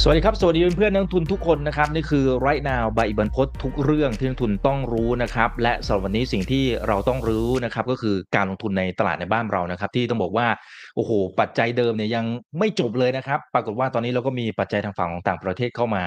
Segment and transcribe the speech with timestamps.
[0.00, 10.46] สวัสดีครับ สวัสดีเพื่อนๆนักลงทุนทุกคนนะครับ นี่คือ right now ใบอิบันพศทุกเรื่องที่นักลงทุนต้องรู้นะครับ และสำหรับวันนี้สิ่งที่เราต้องรู้นะครับ ก็คือการลงทุนในตลาดในบ้านเรานะครับ ที่ต้องบอกว่า
[10.96, 12.24] โอ้โหปัจจัยเดิมเนี่ยยัง
[12.58, 16.04] ไม่จบเลยนะครับ ปรากฏว่าตอนนี้เราก็มีปัจจัยทางฝั่งของต่างประเทศเข้ามา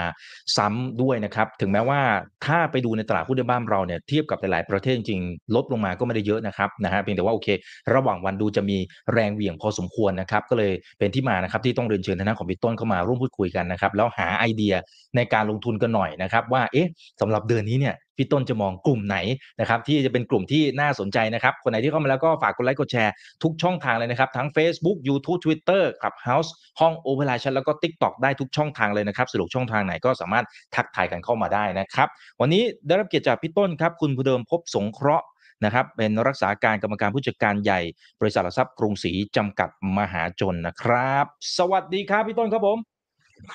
[0.56, 2.00] ซ้ำด้วยนะครับ ถึงแม้ว่า
[2.46, 7.48] ถ้าไปดูในตลาดหุ้นในบ้านเราเนี่ยเทียบกับหลายๆประเทศจริงๆลดลงมาก็ไม่ได้เยอะนะครับนะฮะเพียงแต่ว่าโอเค
[7.94, 8.78] ระหว่างวันดูจะมี
[9.12, 14.74] แรงเหวี่ยงพอสมควรนะครับ ก็เลยเป็นที่มานะครับที่ต้องเรียนเชิญทางด้านของพี่ต้นเข้ามาร่วมพูดคุยกันนะครับแล้วหาไอเดีย
[15.16, 16.88] ในการลงทุนกันหน่อยนะครับว่าเอ๊ะ
[17.20, 19.16] สำหรับเดือนนี้เนี่ยพี่ต้นจะมองกลุ่มไหน
[19.60, 23.12] นะครับที่จะเป็นกลุ่มที่น่าสนใจนะครับ คนไหนที่เข้ามาแล้วก็ฝากกดไลค์กดแชร์
[23.42, 26.50] ทุกช่องทางเลยนะครับ ทั้ง Facebook YouTube Twitter Clubhouse
[26.80, 32.08] ห้อง o v e r l i ชันแล้วก็ TikTok ได้ทุกช่องทางเลยนะครับสะดวกช่องทางไหนก็สามารถทักทายกันเข้ามาได้นะครับ
[32.40, 35.26] วันนี้ได้รับเกียรติจากพี่ต้นครับ คุณผู้เดิมพบสงเคราะห์
[35.64, 37.80] นะครับเป็นรักษาการกรรมการผู้จัดการใหญ่
[38.20, 41.24] บริษัทหลักทรัพย์กรุงศรีจำกัดมหาชนนะครับ
[41.58, 42.95] สวัสดีครับพี่ต้นครับผม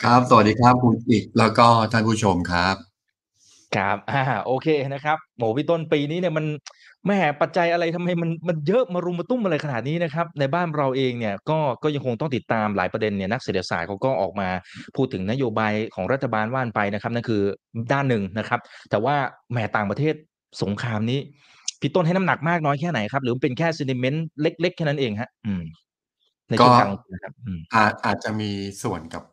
[0.03, 2.75] ครับ สวัสดีครับคุณอีก แล้วก็ท่านผู้ชมครับ
[3.75, 6.45] ครับ อ่า โอเคนะครับโหพี่ต้นปีนี้เนี่ยมัน
[7.05, 14.49] แหม่ปัจจัยอะไรทำไมมันมันเยอะมารุมมาตุ้มอะไรขนาดนี้นะครับ ในบ้านเราเองเนี่ยก็ก็ยังคงต้องติดตามหลายประเด็นเนี่ยนักเศรษฐศาสตร์เขาก็ออกมา
[14.95, 17.41] พูดถึงนโยบายของรัฐบาลว่านไปนะครับนั่นคือ
[17.91, 19.15] ด้านหนึ่งนะครับ แต่ว่า
[19.51, 20.15] แหมต่างประเทศ
[20.63, 21.19] สงครามนี้
[21.81, 25.63] พี่ต้นให้น้ำหนักมากน้อยแค่ไหนครับ หรือเป็นแค่ sentiment เล็กๆแค่นั้นเองฮะ อืม
[26.49, 28.49] ในช่วงก็การลงทุนนะครับอืมอาจอาจจะมี
[28.83, 29.23] ส่วนกับ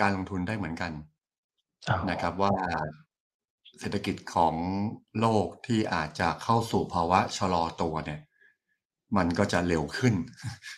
[0.00, 0.92] การลงทุนได้เหมือนกัน
[1.88, 2.52] อ๋อนะครับว่า
[3.80, 4.54] เศรษฐกิจของ
[5.20, 8.20] โลกที่อาจจะเข้าสู่ภาวะชะลอตัวเนี่ย
[9.16, 10.14] มันก็จะเร็วขึ้น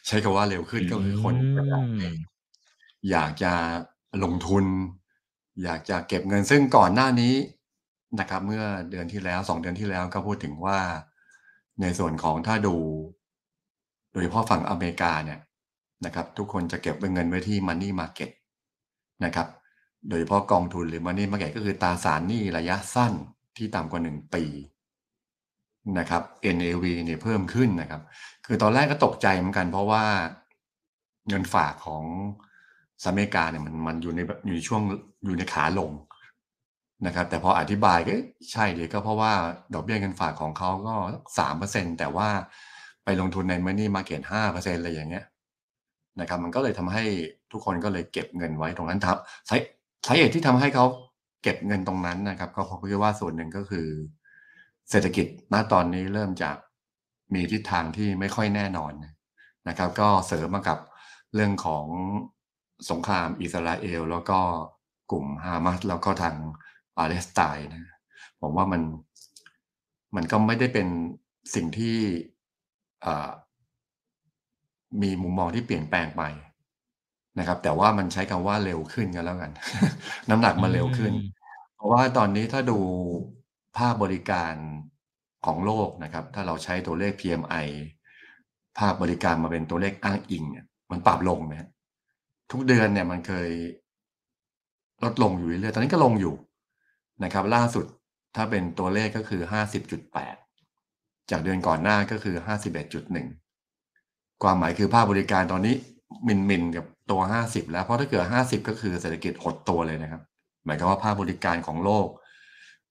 [0.06, 2.16] ใช้คำว่าเร็วขึ้นก็คือคนก็อยากอืม
[3.10, 3.52] อยากจะ
[4.24, 4.64] ลงทุน
[5.64, 7.34] อยากจะเก็บเงินซึ่งก่อนหน้านี้
[8.20, 10.78] นะครับ เมื่อเดือนที่แล้วสองเดือนที่แล้วก็พูดถึงว่า
[11.80, 12.76] ในส่วนของถ้าดู
[14.12, 15.40] โดยเฉพาะฝั่งอเมริกาเนี่ย
[16.04, 18.30] นะครับ ทุกคนจะเก็บเงินไว้ที่ Money Market
[19.24, 19.48] นะครับ
[20.08, 23.12] โดยเฉพาะกองทุนหรือ Money Market ก็คือตราสารหนี้ระยะสั้น
[23.56, 24.44] ที่ต่ำกว่า 1 ปี
[25.98, 26.22] นะครับ
[26.56, 28.02] NAV เนี่ยเพิ่มขึ้นนะครับ
[28.46, 30.04] คือตอนแรกก็ตกใจเหมือนกัน เพราะว่า
[31.28, 32.04] เงินฝากของ
[33.02, 34.82] สหรัฐอเมริกาเนี่ยมันมันอยู่ในแบบอยู่ในช่วง
[35.24, 35.90] อยู่ในขาลง
[37.06, 38.14] นะครับ แต่พออธิบายก็
[38.52, 39.32] ใช่เลยก็เพราะว่า
[39.74, 40.94] ดอกเบี้ยเงินฝากของเขาก็
[41.38, 42.28] สามเปอร์เซ็นแต่ว่า
[43.04, 45.24] ไปลงทุนใน Money Market ห้าเปอร์เซ็นอะไรอย่างเงี้ย
[46.20, 47.04] นะครับ มันก็เลยทำให้
[47.52, 49.56] ทุกคนก็เลยเก็บเงินไว้ตรงนั้นครับสา
[50.06, 50.86] สาเหตุที่ทำให้เขา
[51.42, 53.88] เก็บเงินตรงนั้นนะครับก็เพราะว่าส่วนหนึ่งก็คือ
[54.90, 56.56] เศรษฐกิจณตอนนี้เริ่มจาก
[57.34, 58.92] มีทิศทางที่ไม่ค่อยแน่นอน
[59.68, 60.78] นะครับ ก็เสริมมากับ
[61.34, 61.86] เรื่องของ
[62.90, 64.38] สงครามอิสราเอล แล้วก็
[65.10, 66.36] กลุ่มฮามาสแล้วก็ทาง
[66.96, 67.94] ปาเลสไตน์นะ
[68.40, 68.82] ผมว่ามัน
[70.16, 70.88] มันก็ไม่ได้เป็น
[71.54, 71.96] สิ่งที่
[75.02, 76.22] มีมุมมองที่เปลี่ยนแปลงไป
[77.38, 79.50] นะครับ แต่ว่ามันใช้คำว่าเร็วขึ้นกันแล้วกัน
[80.30, 81.38] น้ำหนักมันเร็วขึ้นอืม
[81.76, 82.78] เพราะว่าตอนนี้ถ้าดู
[83.78, 84.54] ภาคบริการ
[85.46, 87.66] ของโลกนะครับ ถ้าเราใช้ตัวเลข PMI
[88.78, 91.68] ภาคบริการมาเป็นตัวเลขอ้างอิงเนี่ย มันปรับลงนะฮะ
[92.50, 93.50] ทุกเดือนเนี่ยมันเคย
[95.04, 96.34] ลดลงอยู่เรื่อยๆตอนนี้ก็ลงอยู่
[97.24, 97.86] นะครับ ล่าสุด
[98.36, 99.42] ถ้าเป็นตัวเลขก็คือ
[100.16, 102.36] 50.8จากเดือนก่อนหน้าก็คือ
[103.58, 105.74] 51.1ความหมายคือภาคบริการตอนนี้
[106.26, 110.22] มินมินกับ ตัว 50 แล้ว เพราะถ้าเกิด 50 ก็คือเศรษฐกิจหดตัวเลยนะครับ
[110.64, 112.08] หมายความว่าภาคบริการของโลก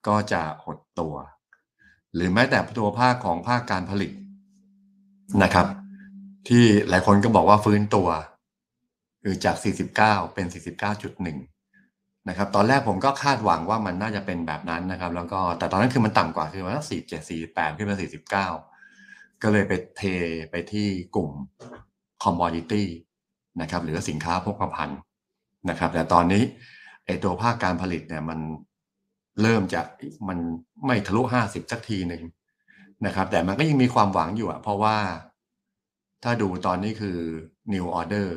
[0.06, 1.14] ก็จะหดตัว
[2.14, 4.12] หรือแม้แต่ตัวภาคของภาคการผลิต
[5.42, 5.66] นะครับ
[6.48, 8.08] ที่หลายคนก็บอกว่าฟื้นตัว
[9.22, 9.56] คือจาก
[9.96, 10.46] 49 เป็น
[11.16, 17.96] 49.1 นะครับ ตอนแรกผมก็คาดหวังว่ามันน่าจะเป็นแบบนั้นนะครับ แล้วก็แต่ตอนนั้นคือมันต่ำกว่าคือมันสัก47 48ขึ้นมา
[18.88, 20.02] 49ก็เลยไปเท
[20.50, 21.30] ไปที่กลุ่ม
[22.24, 22.84] commodity
[23.60, 24.98] นะครับหรือสินค้าโภคภัณฑ์
[25.70, 26.42] นะครับ แต่ตอนนี้
[27.06, 28.38] ไอตัวภาคการผลิตเนี่ยมัน
[29.42, 29.80] เริ่มจะ
[30.28, 30.38] มัน
[30.86, 32.22] ไม่ทะลุ50สักทีหนึ่ง
[33.06, 34.96] นะครับ แต่มันก็ยังมีความหวังอยู่อะเพราะว่า
[36.24, 37.18] ถ้าดูตอนนี้คือ
[37.72, 38.28] new order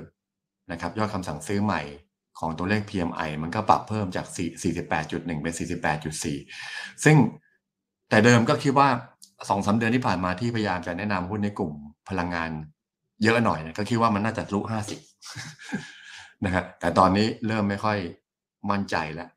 [0.72, 1.82] นะครับยอดคำสั่งซื้อใหม่
[2.40, 4.26] ของตัวเลข PMI มันก็ปรับเพิ่มจาก
[4.80, 5.54] 48.1 เป็น
[6.30, 7.16] 48.4 ซึ่ง
[8.10, 8.90] แต่เดิมก็คิดว่า
[9.50, 11.72] สองสาเดือนที่ผ่านมาที่พยายามจะแนะนำหุ้นในกลุ่ม
[12.10, 12.52] พลังงาน
[13.24, 14.60] เยอะหน่อยเนี่ยก็คิดว่ามันน่าจะทะลุ
[14.92, 15.11] 50
[16.46, 17.98] นะครับแต่ตอนนี้เริ่มไม่ค่อย
[18.72, 19.30] มั่นใจแล้ว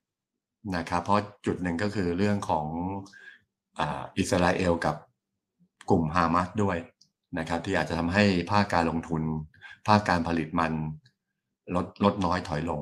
[0.77, 2.67] นะครับเพราะจุดหนึ่งก็คือเรื่องของ
[3.79, 4.97] อาอิสราเอลกับ
[5.91, 6.77] กลุ่มฮามาสด้วย
[7.39, 9.23] นะครับ ที่อาจจะทำให้ภาคการลงทุน
[9.89, 10.73] ภาคการผลิตมัน
[11.75, 12.81] ลดลดน้อยถอยลง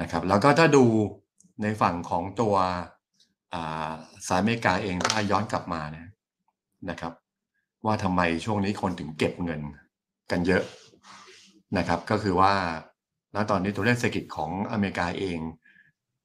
[0.00, 0.84] นะครับ แล้วก็ถ้าดู
[1.62, 2.54] ในฝั่งของตัว
[4.26, 6.06] สหรัฐอเมริกาเองถ้าย้อนกลับมานะ
[6.90, 7.12] นะครับ
[7.84, 9.60] ว่าทำไมช่วงนี้คนถึงเก็บเงิน
[10.30, 10.62] กันเยอะ
[11.78, 12.52] นะครับ ก็คือว่า
[13.34, 15.38] ณตอนนี้ตัวเลขเศรษฐกิจของอเมริกาเอง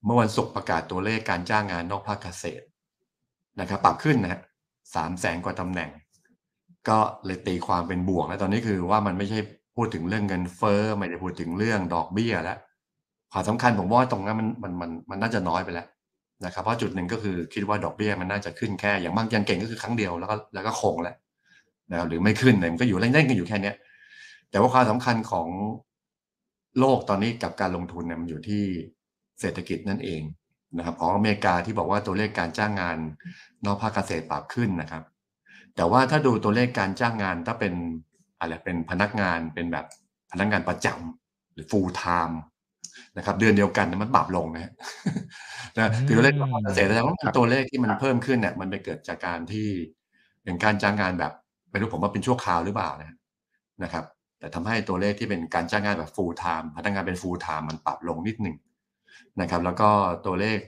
[0.05, 2.65] เมื่อวันศุกร์ประกาศตัวเลขการจ้างงานนอกภาคเกษตร
[3.59, 4.41] นะครับปรับขึ้นนะ
[4.95, 5.89] สามแสนกว่าตำแหน่ง
[6.89, 9.39] ก็เลยตีความเป็นบวกแล้วตอนนี้คือว่ามันไม่ใช่
[9.75, 12.57] พูดถึงเรื่องเงินเฟ้อไม่ได้พูดถึงเรื่องดอกเบี้ยแล้ว
[13.31, 15.87] ความสำคัญผมว่าตรงนั้นมันมันมันมันน่าจะน้อยไปแล้ว
[16.45, 21.15] นะครับเพราะจุดหนึ่งก็คือคิดว่าดอกเบี้ยมันน่าจะขึ้นแค่อย่างมากยังเก่งก็คือครั้งเดียวแล้วก็แล้วก็คงแหละ
[21.91, 23.75] นะครับหรือไม่ขึ้นเนี่ยมันก็อยู่เล่นๆกันอยู่แค่เนี้ย
[24.49, 25.47] แต่ว่าความสำคัญของ
[26.79, 28.63] โลกตอนนี้กับการลงทุนเนี่ยมันอยู่ที่
[29.39, 30.21] เศรษฐกิจนั่นเอง
[30.77, 32.97] นะครับของอเมริกาที่บอกว่าตัวเลขการจ้างงาน
[33.65, 35.03] นอกภาคเกษตรปรับขึ้นนะครับ
[35.75, 37.73] แต่ว่าถ้าดูตัวเลขการจ้างงานถ้าเป็น
[38.39, 39.85] อะไรเป็นพนักงานเป็นแบบ
[40.31, 42.35] พนักงานประจำหรือ full time
[43.17, 44.71] นะครับ เดือนเดียวกันมันปรับลงนะ
[45.77, 49.67] นะคือตัวเลขภาคเกษตรแสดงว่าตัวเลขที่มันเพิ่มขึ้นเนี่ยมันไปเกิดจากการที่
[50.43, 51.33] เป็นการจ้างงานแบบ
[51.71, 53.15] ไม่รู้ผมว่าเป็นชั่วคราวหรือเปล่านะ
[53.83, 54.05] นะครับ
[54.39, 58.55] แต่ทำให้ตัวเลขที่เป็นการจ้างงานแบบ full time พนักงานเป็น full time มันปรับลงนิดหนึ่ง
[59.41, 59.89] นะครับแล้วก็
[60.25, 60.59] ตัวเลข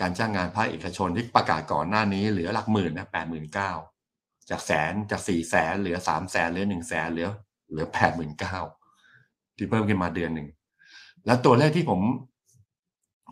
[0.00, 3.72] การจ้างงานภาคเอกชนที่ประกาศก่อนหน้านี้เหลือหลักหมื่นนะแปดหมื่นเก้า
[4.50, 7.28] จากแสนจากสี่แสนเหลือสามแสนเหลือหนึ่งแสนเหลือ
[7.70, 8.58] เหลือแปดหมื่นเก้า
[9.56, 10.48] ที่เพิ่มขึ้นมาเดือนหนึ่ง
[11.26, 12.00] แล้วตัวเลขที่ผม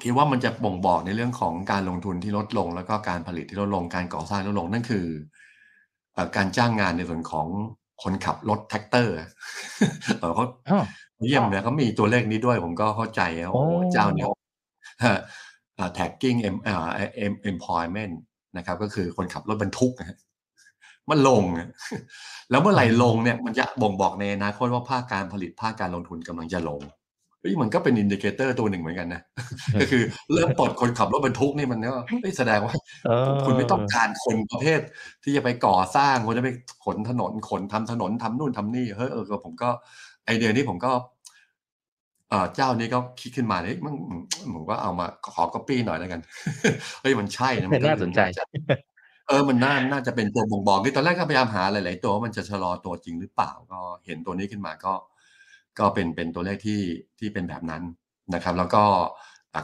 [0.02, 5.06] คิดว่ามันจะบ่งบอกในเรื่องของการลงทุนที่ลดลง แล้วก็การผลิตที่ลดลงการก่อสร้างลดลงนั่นคือ
[6.36, 7.48] การจ้างงานในส่วนของ
[8.02, 9.14] คนขับรถแทรกเตอร์
[10.34, 10.44] เขา
[11.22, 13.62] เยี่ยมเลยเขามีตัวเลขนี้ด้วย ผมก็เข้าใจโอ้
[13.92, 14.28] เจ้าเนี้ย
[15.98, 16.38] trucking
[17.50, 18.14] employment
[18.56, 20.18] นะครับ ก็คือคนขับรถบรรทุกนะ
[21.10, 21.42] มันลง
[22.50, 26.80] แล้วเมื่อไหร่ลงเนี่ย มันจะบ่งบอกในอนาคตว่าภาคการผลิตภาคการลงทุนกำลังจะลง
[27.44, 29.22] เฮ้ยมันก็เป็น indicator ตัวหนึ่งเหมือนกันนะ
[29.80, 30.02] ก็คือ
[30.32, 31.94] เริ่มปลดคนขับรถบรรทุกนี่มันก็
[32.38, 32.74] แสดงว่า
[33.44, 34.80] คุณไม่ต้องการคนประเภท
[35.24, 36.50] ที่จะไปก่อสร้างคนจะไป
[36.84, 39.68] ขนถนนขนทำถนนทำนู่นทำนี่เฮ้ยเออผมก็
[40.26, 40.92] ไอเดียนี้ผมก็
[42.54, 43.94] เจ้านี้ก็คิดขึ้นมาเลยมัน
[44.54, 46.20] ผมก็เอามาขอก๊อปปี้หน่อยแล้วกัน
[47.02, 48.20] เฮ้ยมันใช่นะมันน่าสนใจ
[49.28, 54.92] เออมันน่าน่าจะเป็นตัวบ่งบอกที่ตอนแรกก็พยายามหาหลาย ๆ ตัวว่ามันจะชะลอตัวจริงหรือเปล่าก็เห็นตัวนี้ขึ้นมาก็
[55.78, 56.80] ก็เป็นเป็นตัวเลขที่
[57.18, 57.82] ที่เป็นแบบนั้น
[58.34, 58.84] นะครับ แล้วก็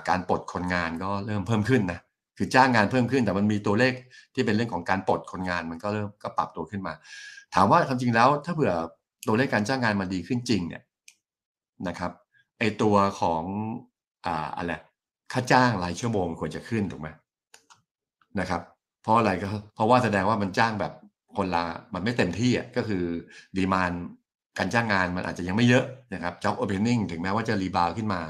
[0.08, 2.00] การปลดคนงานก็เริ่มเพิ่มขึ้นนะ
[2.38, 3.92] คือจ้างงานเพิ่มขึ้น แต่มันมีตัวเลข
[4.34, 6.92] ที่เป็นเรื่องของการปลดคนงานมันก็เริ่มก็ปรับตัวขึ้นมา
[7.54, 8.74] ถามว่าความจริงแล้วถ้าเผื่อ
[9.26, 10.82] ตัวเลขการจ้างงานมันดีขึ้นจริงเนี่ย
[11.88, 12.12] นะครับ
[12.58, 13.42] ไอตัวของ
[14.26, 14.72] อ่าอะไร
[15.32, 17.08] ค่าจ้างรายชั่วโมงควรจะขึ้นถูกไหม
[18.40, 18.62] นะครับ
[19.02, 20.92] เพราะอะไรก็เพราะว่าแสดงว่ามันจ้างแบบ
[21.36, 21.64] คนละ
[21.94, 23.04] มันไม่เต็มที่อะก็คือ
[23.56, 23.92] ดีมาน
[24.60, 25.84] การจ้างงานมันอาจจะยังไม่เยอะ
[26.14, 28.22] นะครับ job opening ถึงแม้ว่าจะรีบาวขึ้นมา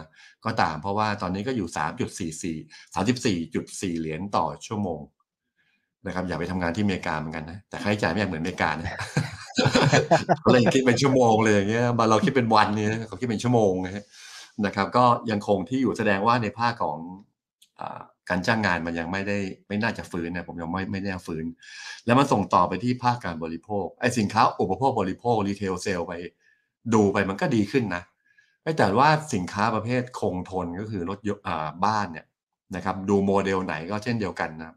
[0.44, 1.68] ก็ตามเพราะว่าตอนนี้ก็อยู่
[2.94, 5.00] 3.44 34.4 เหรียญต่อชั่วโมง
[6.06, 8.98] นะครับอย่าไปทำงานที่อเมริกาเหมือนกันนะแต่ค่าใช้จ่ายไม่เหมือนอเมริกานะ
[10.52, 13.72] เลยคิดเป็นชั่วโมงเลยอย่างเงี้ยบาเราคิดเป็นวันเนี่ยเขาคิดเป็นชั่วโมง
[14.66, 16.98] นะครับ ก็ยังคงที่อยู่แสดงว่าในภาคของ
[18.30, 19.38] การจ้างงานมันยังไม่ได้
[19.68, 21.44] ไม่น่าจะฟื้นนะผมยังไม่ไม่แน่ฟื้น
[22.06, 26.12] แล้วมันส่งต่อไปที่ภาคการบริโภคไอ้สินค้าอุปโภคบริโภครีเทลเซลไป
[26.94, 28.02] ดูไปมันก็ดีขึ้นนะ
[28.78, 32.26] แต่ว่าสินค้าประเภทคงทนก็คือรถยอ่าบ้านเนี่ย
[32.76, 34.74] นะครับดูโมเดลไหนก็เช่นเดียวกันนะ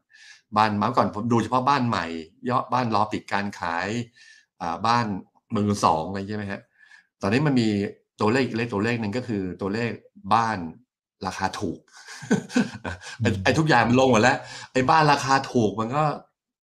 [0.57, 2.05] บ้านมาก่อนผมดูเฉพาะบ้านใหม่
[2.49, 3.87] ย่อบ้านรอปิดการขาย
[4.61, 5.05] อ่าบ้าน
[5.55, 6.61] มือสองอะไรใช่ไหมฮะ
[7.21, 7.69] ตอนนี้มันมี
[8.19, 9.91] ตัวเลขเลขตัวเลขหนึ่งก็คือตัวเลข
[10.33, 10.57] บ้าน
[11.25, 11.79] ราคาถูก
[13.43, 14.37] ไอ้ทุกอย่างมันลงหมดแล้ว
[14.73, 16.03] ไอ้บ้านราคาถูกมันก็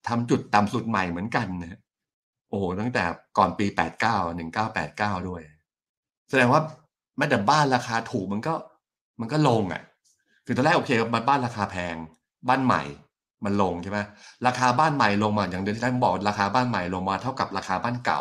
[0.08, 1.80] ทำจุดต่ำสุดใหม่เหมือนกันนะ
[2.48, 3.04] โอ้โหตั้งแต่
[3.38, 5.42] ก่อนปีแปดเก้าหนึ่งเก้าแปดเก้าด้วย
[6.28, 6.60] แสดงว่า
[7.16, 8.54] แม้แต่บ้านราคาถูกมันก็
[9.20, 9.82] มันก็ลงอะ
[10.46, 11.94] คือตอนแรกโอเคมาบ้านราคาแพง
[12.48, 12.82] บ้านใหม่
[13.44, 13.98] มันลงใช่ไหม
[14.46, 18.20] ราคาบ้านใหม่ลงมาอย่างเดือนที่แล้วบอกราคาบ้านใหม่ลงมาเท่ากับราคาบ้านเก่า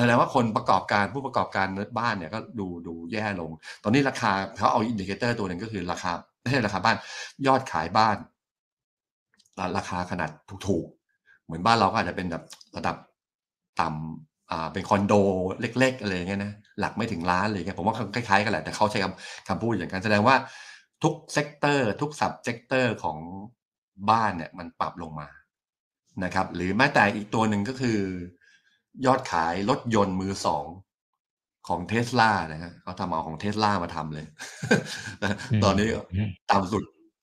[0.00, 1.66] แสดงว่าคนประกอบการผู้ประกอบการ
[1.98, 3.50] บ้านเนี่ยก็ดูดูแย่ลง
[3.82, 6.96] ตอนนี้ราคาเขาเอา indicator ตัวหนึ่งก็คือราคาไม่ใช่ราคาบ้าน
[7.46, 8.16] ยอดขายบ้าน
[9.76, 10.30] ราคาขนาด
[10.68, 12.44] ถูกๆ เหมือนบ้านเราก็อาจจะเป็นแบบ
[12.76, 12.96] ระดับ
[13.80, 15.14] ต่ำอ่าเป็นคอนโด
[15.60, 20.36] เล็กๆอะไรเงี้ยนะหลักไม่ถึงล้านเลยเงี้ยผมว่าคล้ายๆกันแหละแต่เขาใช้คำคำพูดอย่างนั้นแสดงว่า
[21.02, 23.18] ทุก sector ทุก subsector ของ
[24.10, 25.28] บ้านเนี่ยมันปรับลงมา
[26.24, 27.98] นะครับ หรือแม้แต่อีกตัวหนึ่งก็คือ
[29.06, 30.66] ยอดขายรถยนต์มือสอง
[31.68, 34.26] ของเทสลานะฮะเขาทำเอาของเทสลามาทำเลย
[35.64, 35.86] ตอนนี้
[36.50, 36.82] ต่ำสุด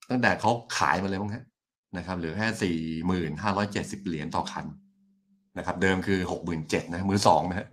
[0.09, 1.43] ตั้งแต่เขาขายมาเลยมั้งฮะ
[1.97, 2.77] นะครับเหลือแค่สี่
[3.07, 4.65] หมื่นห้าร้อยเจ็ดสิบเหรียญต่อคัน
[5.57, 7.67] นะครับ เดิมคือหกหมื่นเจ็ดนะมือสองนะฮะ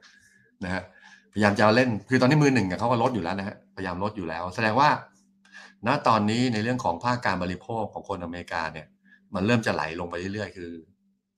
[0.64, 0.82] นะฮะ
[1.32, 4.88] พยายามจะเล่นคือตอนนี้มือหนึ่งเขาก็ลดอยู่แล้วนะฮะพยายามลดอยู่แล้ว แสดงว่า
[5.86, 8.86] ณตอนนี้ในเรื่องของภาคการบริโภคของคนอเมริกาเนี่ย
[9.34, 10.70] มันเริ่มจะไหลลงไปเรื่อยๆ คือ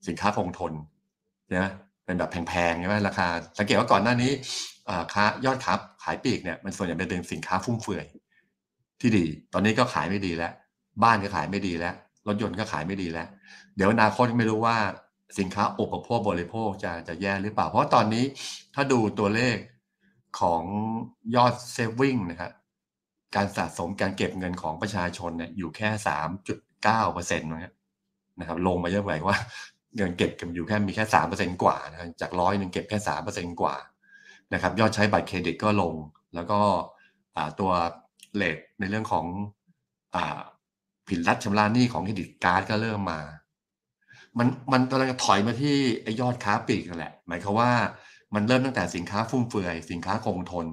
[0.07, 0.73] สินค้าคงทน
[1.53, 1.67] ช่ไหม
[2.05, 4.31] เป็นแบบแพงๆใช่ไหมราคา สังเกตว่าก่อนหน้านี้
[5.13, 8.05] ค้ายอดคับขายปีกเนี่ยมันส่วนใหญ่เป็นสินค้าฟุ่มเฟือย
[9.01, 10.53] ที่ดี ตอนนี้ก็ขายไม่ดีแล้ว
[11.03, 11.95] บ้านก็ขายไม่ดีแล้ว
[12.27, 13.27] รถยนต์ก็ขายไม่ดีแล้ว
[13.75, 14.77] เดี๋ยวอนาคตไม่รู้ว่า
[15.39, 18.25] สินค้าอุปโภคบริโภคจะจะแย่หรือเปล่า เพราะตอนนี้
[18.75, 19.57] ถ้าดูตัวเลข
[20.39, 20.63] ของ
[21.35, 22.51] ยอด saving นะครับ
[23.35, 29.37] การสะสมการเก็บเงินของประชาชนเนี่ยอยู่แค่สามจุดเก้าเปอร์เซ็นต์นะครับลงมาเยอะไปว่า
[29.95, 33.75] เงินเก็บกันอยู่แค่มีแค่สามเปอร์เซ็นกว่านะจากร้อยหนึ่งเก็บแค่สามเปอร์เซ็นกว่า
[34.53, 35.93] นะครับยอดใช้บัตรเครดิตก็ลง
[36.35, 36.59] แล้วก็
[37.59, 37.71] ตัว
[38.35, 39.25] เลทในเรื่องของ
[40.15, 40.17] อ
[41.07, 43.19] ผิดรัดชำระหนี้ของเครดิตการ์ดก็เริ่มมา
[44.37, 47.71] มันมันกำลังถอยมาที่ไอยอดค้าปลีกนั่นแหละ หมายความว่า
[48.35, 50.67] มันเริ่มตั้งแต่สินค้าฟุ่มเฟือย สินค้าคงทน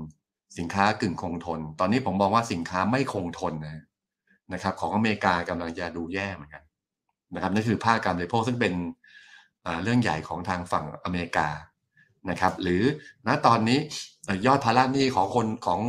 [0.59, 3.85] สินค้ากึ่งคงทน ตอนนี้ผมมองว่าสินค้าไม่คงทนนะ
[4.53, 6.62] นะครับ ของอเมริกากำลังจะดูแย่เหมือนกัน
[7.35, 8.75] นะครับนั่นคือภาคการบริโภคซึ่งเป็น
[9.83, 11.49] เรื่องใหญ่ของทางฝั่งอเมริกา
[12.31, 12.83] นะครับหรือ
[13.27, 13.79] ณตอนนี้
[14.47, 15.81] ยอดภาระหนี้ของคนของ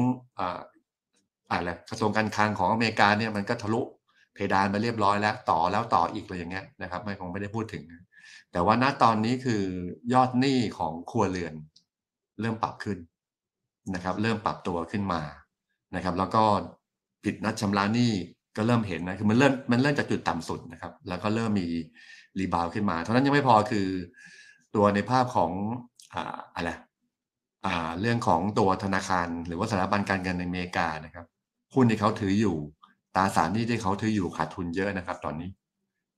[1.49, 3.81] อะไรกระทรวงการคลังของอเมริกาเนี่ยมันก็ทะลุ
[4.33, 7.83] เพดานไปเรียบร้อยแล้วต่อแล้วต่ออีกเลยอย่างเงี้ยนะครับไม่คงไม่ได้พูดถึง
[8.51, 9.63] แต่ว่าณตอนนี้คือ
[10.13, 11.53] ยอดหนี้ของครัวเรือน
[12.41, 12.97] เริ่มปรับขึ้น
[13.95, 15.21] นะครับ เริ่มปรับตัวขึ้นมา
[15.95, 16.43] นะครับ แล้วก็
[17.23, 18.13] ผิดนัดชำระหนี้
[18.57, 21.67] ก็เริ่มเห็นนะคือมันเริ่มมันเริ่มจากจุดต่ำสุดนะครับ แล้วก็เริ่มมี
[22.39, 23.87] rebound ขึ้นมา เท่านั้นยังไม่พอคือ
[24.75, 25.51] ตัวในภาพของ
[26.13, 26.71] อ่าอะไร
[27.65, 31.25] อ่าเรื่องของตัวธนาคาร หรือว่าสถาบันการเงินในอเมริกานะครับ
[31.73, 32.55] หุ้นที่เขาถืออยู่
[33.15, 35.49] ตราสารหนี้ที่เขาถืออยู่ขาดทุนเยอะนะครับ ตอนนี้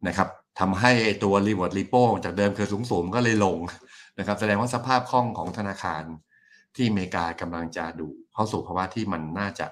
[0.08, 0.92] นะครับทำให้
[1.24, 3.58] ตัว reverse repo จากเดิมเคยสูงสูงก็เลยลง
[4.20, 6.04] นะครับ แสดงว่าสภาพคล่องของธนาคาร
[6.76, 9.68] ที่อเมริกากำลังจะดูเข้าสู่ภาวะที่มันน่าจะ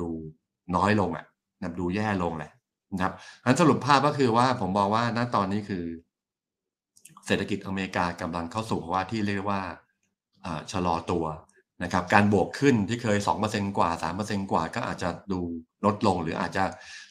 [0.00, 0.08] ดู
[0.76, 1.26] น้อยลงอะ
[1.60, 2.52] นะดูแย่ลงแหละ
[2.92, 3.12] นะครับ
[3.44, 5.84] อันสรุปภาพก็คือว่าผมบอกว่าณตอนนี้คือ
[7.26, 9.60] เศรษฐกิจอเมริกากำลังเข้าสู่ภาวะที่เรียกว่า
[10.72, 11.24] ชะลอตัว
[11.82, 15.40] นะครับ การบวกขึ้นที่เคย 2%กว่า 3%กว่าก็อาจจะดู
[15.84, 16.64] ลดลง หรืออาจจะ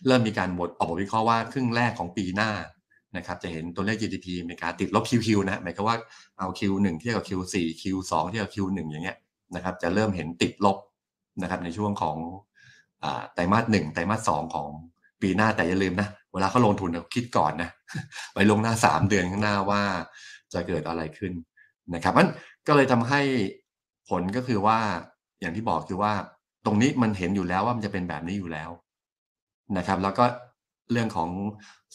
[0.07, 2.51] เริ่มมีการบทออกวิเคราะห์ว่าครึ่งแรกของปีหน้า
[3.17, 5.97] นะครับจะเห็นตัวเลข GDP อเมริกาติดลบ QQ นะหมายความว่า
[6.37, 9.17] เอา Q1 เทียบกับ Q4 Q2 เทียบกับ Q1 อย่างเงี้ย
[9.55, 10.77] นะครับจะเริ่มเห็นติดลบ
[11.41, 12.17] นะครับในช่วงของ
[13.33, 14.67] ไตรมาสหนึ่งไตรมาสสองของ
[15.21, 17.69] ปีหน้าแต่อย่าลืมนะ เวลาเขาลงทุนคิดก่อนนะ
[18.33, 19.81] ไปลงหน้าสามเดือนข้างหน้าว่า
[20.53, 21.33] จะเกิดอะไรขึ้น
[21.95, 22.29] นะครับมัน
[22.67, 23.21] ก็เลยทำให้
[24.09, 24.79] ผลก็คือว่า
[25.39, 26.13] อย่างที่บอกคือว่า
[26.65, 28.69] ตรงนี้มันเห็นอยู่แล้วว่ามันจะเป็นแบบนี้อยู่แล้ว
[29.77, 30.25] นะครับ แล้วก็
[30.91, 31.29] เรื่องของ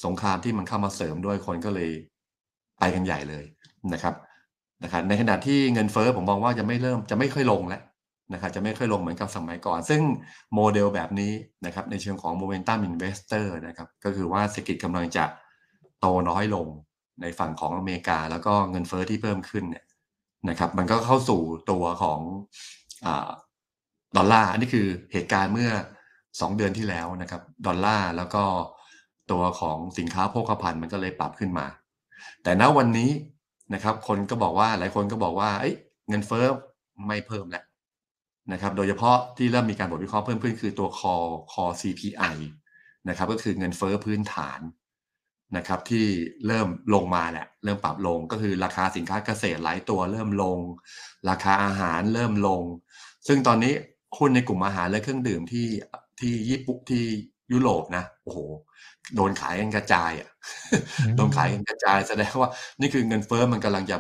[0.05, 1.91] สงครามที่มันเข้ามาเสริมด้วยคนก็เลย
[2.79, 3.45] ไปกันใหญ่เลย
[3.93, 4.15] นะครับ
[4.83, 7.83] นะครับในขณะที่เงินเฟอ้อผมมองว่าจะไม่เริ่มจะไม่ค่อยลงแล้ว
[8.33, 10.03] นะครับจะไม่ค่อยลงเหมือนกับสมัยก่อน ซึ่ง
[10.55, 11.33] โมเดลแบบนี้
[11.67, 15.25] นะครับในเชิงของ Momentum Investor นะครับก็คือว่าเศรษฐกิจกำลังจะ
[16.01, 16.67] โตน้อยลง
[17.23, 19.85] ในฝั่งของอเมริกา แล้วก็เงินเฟอ้อที่เพิ่มขึ้นเนี่ย
[20.49, 22.21] นะครับมันก็เข้าสู่ตัวของ
[24.17, 25.71] ดอลลาร์อันนี้คือเหตุการณ์เมื่อ
[26.15, 28.45] 2 เดือนที่แล้วนะครับดอลลาร์แล้วก็
[29.31, 31.67] ตัวของสินค้าโภคภัณฑ์มันก็เลยปรับขึ้นมา
[32.43, 33.11] แต่ณวันนี้
[33.75, 35.51] นะครับคนก็บอกว่าหลายคนก็บอกว่า
[36.09, 36.47] เงินเฟอ้อ
[37.07, 37.65] ไม่เพิ่มแล้ว
[38.53, 41.15] นะครับโดยเฉพาะที่เริ่มมีการบทวิเคราะห์เพิ่มขึ้นคือตัวคอ
[41.53, 42.37] คอ CPI
[43.09, 44.61] นะครับก็คือเงินเฟอ้อพื้นฐาน
[45.57, 46.07] นะครับที่
[46.47, 50.59] เริ่มลงมาแหละเริ่มปรับลงก็คือราคาสินค้าเกษตรหลายตัวเริ่มลง
[51.31, 52.63] ราคาอาหารเริ่มลง
[53.29, 53.73] ซึ่งตอนนี้
[54.19, 55.67] หุ้นในกลุ่มอาหารและเครื่องดื่มที่
[56.21, 57.05] ที่ญี่ปุ่นที่
[57.53, 58.39] ยุโรปนะโอ้โห
[59.17, 60.29] โดนขายกันกระจายอะ
[61.17, 63.97] โดนขายกันกระจายแสดงว่านี่คือเงินเฟอ้อมันกำลังจะ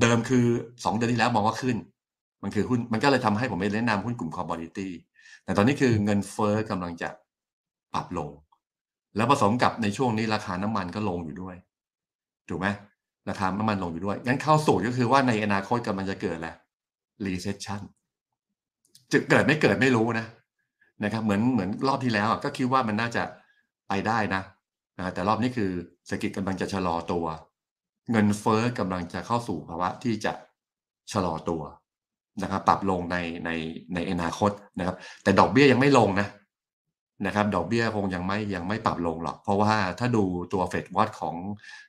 [0.00, 0.44] เดิมคือ
[0.84, 1.76] สองเดือนที่แล้วมองว่าขึ้น
[2.42, 4.92] มันคือหุ้นมันก็เลยทำให้ผมไปแนะนำหุ้นกลุ่มคอมมอดิตี้
[5.44, 7.08] แต่ตอนนี้คือเงินเฟอ้อกำลังจะ
[7.94, 8.30] ปรับลง
[9.16, 11.56] แล้วผสมกับในช่วงนี้ราคาน้ำมันก็ลงอยู่ด้วย
[12.48, 12.66] ถูกไหม
[13.28, 16.54] ราคาน้ำมันลงอยู่ด้วย งั้นเข้าสู่ก็คือว่าในอนาคตกำลังจะเกิดแหละ
[17.24, 17.82] recession
[19.12, 20.26] จะเกิดไม่เกิดไม่รู้นะ
[21.04, 23.22] นะครับเหมือนเหมือนรอบที่แล้วก็คิดว่ามันน่าจะ
[23.88, 24.42] ไปได้นะ
[24.98, 25.70] นะแต่รอบนี้คือ
[26.06, 27.26] เศรษฐกิจกำลังจะชะลอตัว
[28.12, 30.32] เงินเฟอ้อกำลังจะเข้าสู่ภาวะที่จะ
[31.12, 31.62] ชะลอตัว
[32.42, 33.50] นะครับปรับลงในใน
[33.94, 36.28] ในอนาคตนะครับ แต่ดอกเบี้ยยังไม่ลงนะ
[37.26, 41.36] นะครับ ดอกเบี้ยคงยังไม่ยังไม่ปรับลงหรอก เพราะว่าถ้าดูตัวเฟดวอตของ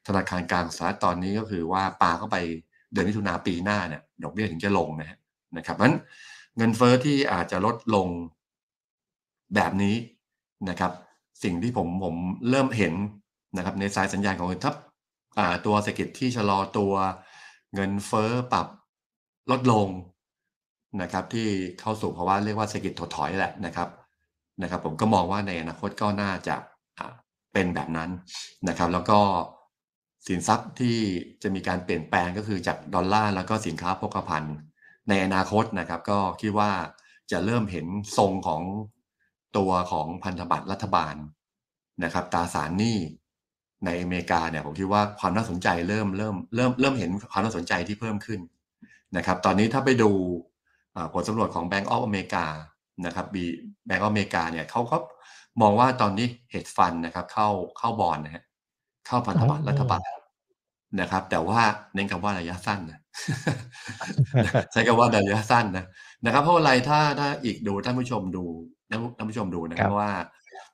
[0.07, 2.37] ธนาคารกลางสหรัฐตอนนี้ก็คือว่าปาเข้าไป
[2.91, 5.17] เดือนมิถุนาปีหน้าเนี่ยดอกเบี้ยถึงจะลงนะฮะ
[5.57, 5.95] นะครับนั้น
[6.57, 8.07] เงินเฟอ้อที่อาจจะลดลง
[9.55, 9.95] แบบนี้
[10.69, 10.91] นะครับ
[11.43, 12.15] สิ่งที่ผมผม
[12.49, 12.93] เริ่มเห็น
[13.57, 14.75] นะครับในสายสัญญาณของทับ
[15.65, 16.93] ตัวเศรษฐกิจที่ชะลอตัว
[17.75, 18.67] เงินเฟอ้อปรับ
[19.51, 19.87] ลดลง
[21.01, 21.47] นะครับที่
[21.79, 23.89] เข้าสู่ภาวะเรียกว่าเศรษฐกิจถดถอยแหละนะครับ
[24.61, 26.55] นะครับ ผมก็มองว่าในอนาคตก็น่าจะ
[27.53, 28.09] เป็นแบบนั้น
[28.67, 29.19] นะครับ แล้วก็
[30.27, 30.97] สินทรัพย์ที่
[31.43, 34.55] จะมีการเปลี่ยนแปลงก็คือจากดอลลาร์แล้วก็สินค้าโภคภัณฑ์
[35.09, 36.71] ในอนาคตนะครับ ก็คิดว่า
[37.31, 37.85] จะเริ่มเห็น
[38.17, 38.61] ทรงของ
[39.57, 41.15] ตัวของพันธบัตรรัฐบาล
[42.03, 42.97] นะครับตราสารหนี้
[43.85, 48.39] ในอเมริกาเนี่ยผมคิดว่าความน่าสนใจเริ่มเริ่มเริ่มเริ่มเห็นความน่าสนใจที่เพิ่มขึ้น
[49.17, 50.11] นะครับ ตอนนี้ถ้าไปดู
[51.13, 52.45] ผลสำรวจของ Bank of America
[53.05, 53.43] นะครับบี
[53.85, 54.97] แบงก์อเมริกาเนี่ยเขาก็
[55.61, 58.43] มองว่าตอนนี้เฮดฟันนะครับ เข้าเข้าบอลนะฮะ
[59.07, 60.09] เข้าพันธบัตรรัฐบาล
[61.01, 61.59] นะครับ แต่ว่า
[61.93, 62.99] เน้นคำว่าระยะสั้นนะ
[64.71, 65.85] ใช้คำว่าระยะสั้นนะ
[66.25, 68.43] นะครับ เพราะอะไรถ้าถ้าอีกดูท่านผู้ชมดู
[68.89, 70.11] ท่านผู้ชมดูนะครับว่า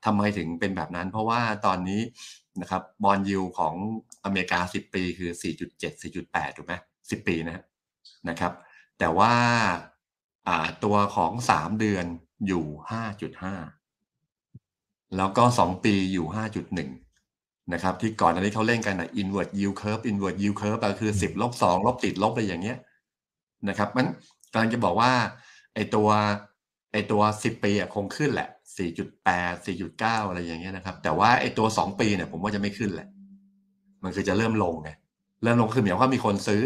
[0.05, 2.01] ทำไมถึงเป็นแบบนั้น เพราะว่าตอนนี้
[2.61, 3.75] นะครับบอลยูของ
[4.25, 5.31] อเมริกา 10 ปีคือ
[5.71, 7.63] 4.7 4.8 ถูกไหม10 ปีนะ
[8.29, 8.53] นะครับ
[8.99, 9.31] แต่ว่า
[10.83, 12.05] ตัวของ3เดือน
[12.47, 12.65] อยู่
[13.89, 16.27] 5.5แล้วก็2ปีอยู่
[16.79, 22.77] 5.1นะครับ ที่ก่อนอันนี้เขาเล่นกันนะ inward yield curve inward yield curve ก็คือ10ลบ2ลบติดลบอะไรอย่างเงี้ย
[23.69, 24.05] นะครับมัน
[24.51, 25.11] กำลังจะบอกว่า
[25.73, 26.07] ไอตัว
[26.91, 33.07] ไอตัว10ปีคงขึ้นแหละ4.8 4.9อะไรอย่างเงี้ยนะครับ แต่ว่าไอตัว2ปีเนี่ยผมว่าจะไม่ขึ้นแหละ
[34.03, 34.89] มันคือจะเริ่มลงไง
[35.43, 36.61] เริ่มลงคือหมายความมีคนซื้อ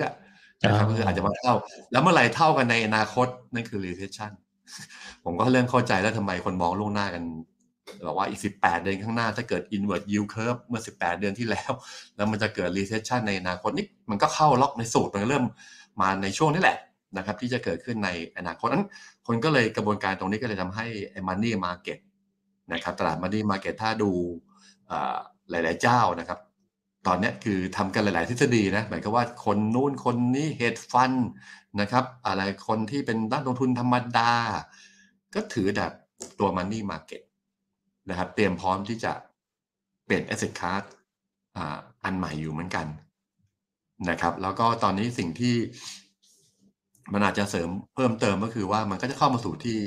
[0.67, 1.53] นะครับก็คืออาจจะมาเท่า
[1.91, 4.32] แล้วเมื่อไหร่เท่ากันในอนาคตนั่นคือ recession
[5.25, 7.24] ผมก็เริ่มเข้าใจแล้วทำไมคนมองล่วงหน้ากัน
[8.08, 11.72] บอกว่าอีก 18 เดือนข้างหน้าถ้าเกิด inward yield curve เมื่อ 18 เดือนที่แล้ว
[12.15, 15.46] แล้วมันจะเกิด recession ในอนาคตนี่มันก็เข้าล็อกในสูตรมันเริ่ม
[16.01, 16.77] มาในช่วงนี้แหละ
[17.17, 18.86] นะครับ ที่จะเกิดขึ้นในอนาคตนั้น
[19.27, 22.00] คนก็เลยกระบวนการตรงนี้ก็เลยทำให้ไอ้ money market
[22.74, 24.12] นะครับตลาด money market ถ้าดู
[25.50, 26.39] หลาย ๆ เจ้านะครับ
[27.07, 31.12] ตอนนี้คือทำกันหลาย ๆ ทฤษฎีนะหมายก็ว่าคนนู้นคนนี้เฮดฟัน
[31.81, 34.33] นะครับ อะไรคนที่เป็นนักลงทุนธรรมดา
[35.36, 35.93] ก็ถือแบบ
[36.39, 37.22] ตัว money market
[38.10, 39.13] นะครับ เตรียมพร้อมที่จะ
[40.05, 40.83] เปลี่ยน asset class
[42.03, 42.88] อันใหม่อยู่เหมือนกัน
[44.10, 45.55] นะครับ แล้วก็ตอนนี้สิ่งที่
[47.13, 49.79] มันอาจจะเสริมเพิ่มเติมก็คือว่ามันก็จะเข้ามาสู่ที่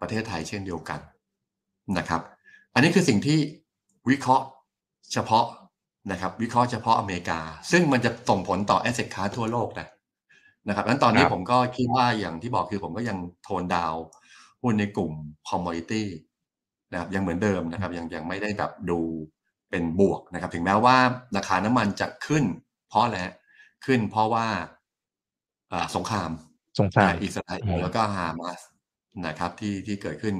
[0.00, 1.00] ประเทศไทยเช่นเดียวกัน
[1.98, 2.22] นะครับ
[2.74, 3.38] อันนี้คือสิ่งที่
[4.10, 4.46] วิเคราะห์
[5.12, 5.46] เฉพาะ
[6.10, 9.88] นะครับวิเคราะห์เฉพาะอเมริกา ซึ่งมันจะส่งผลต่อ asset class ทั่วโลกนะ
[10.68, 13.94] นะครับนั้นตอนนี้ผมก็คิดว่าอย่างที่บอกคือผมก็ยัง tone down
[14.62, 15.12] หุ้นในกลุ่ม
[15.48, 16.08] commodity
[16.92, 19.00] นะครับยังเหมือนเดิมนะครับยังยังไม่ได้แบบดู
[19.70, 20.96] เป็นบวกนะครับ ถึงแม้ว่า
[21.36, 22.44] ราคาน้ำมันจะขึ้น
[22.88, 23.18] เพราะอะไร
[23.86, 24.46] ขึ้นเพราะว่า
[25.96, 26.30] สงคราม
[26.80, 28.60] สงครามอิสราเอลแล้วก็ฮามาส
[29.26, 30.34] นะครับที่ที่เกิดขึ้น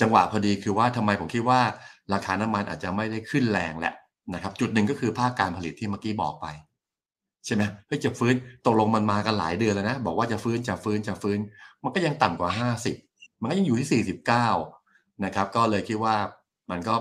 [0.00, 1.60] จังหวะพอดีคือว่าทำไมผมคิดว่า
[2.14, 3.94] ราคาน้ำมันอาจจะไม่ได้ขึ้นแรงแหละ
[4.34, 6.46] นะครับจุดหนึ่งก็คือภาคการผลิตที่เมื่อกี้บอกไป
[7.46, 8.34] ใช่ไหมเฮ้ยจะฟื้น
[8.66, 11.38] ตกลงมันมากันหลายเดือนแล้วนะ บอกว่าจะฟื้นจะฟื้นจะฟื้น
[11.82, 12.96] มันก็ยังต่ำกว่าห้าสิบ
[13.40, 14.48] มันก็ยังอยู่ที่สี่สิบเก้า
[15.24, 16.16] นะครับ ก็เลยคิดว่า
[16.70, 16.94] มันก็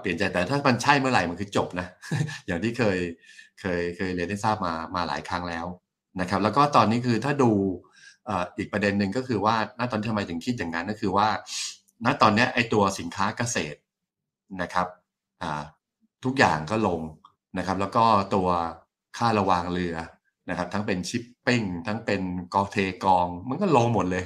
[0.00, 1.86] เปลี่ยนใจแต่ถ้ามันใช่เมื่อไหร่มันคือจบนะ
[2.46, 2.98] อย่างที่เคย
[3.60, 5.66] เคยเคยเรียนได้ทราบมามาหลายครั้งแล้ว
[6.20, 7.50] นะครับ แล้วก็ตอนนี้คือถ้าดู
[8.58, 11.28] อีกประเด็นหนึ่งก็คือว่าณตอนทำไมถึงคิดอย่างนั้นก็คือว่า
[12.04, 13.78] ณตอนนี้ไอตัวสินค้าเกษตร
[14.62, 14.86] นะครับ
[16.24, 17.00] ทุกอย่างก็ลง
[17.58, 18.48] นะครับ แล้วก็ตัว
[19.18, 19.96] ค่าระวางเรือ
[20.50, 22.22] นะครับ ทั้งเป็นชิปปิ้งทั้งเป็น
[22.54, 24.24] กอเทกอง มันก็ลงหมดเลย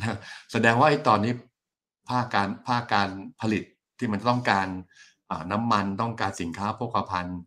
[0.00, 0.16] นะ
[0.52, 1.32] แสดงว่าไอ้ตอนนี้
[2.08, 3.08] ภาคการภาคการ
[3.40, 3.62] ผลิต
[3.98, 4.68] ที่มันต้องการ
[5.52, 7.38] น้ำมันต้องการสินค้าโภคภัณฑ์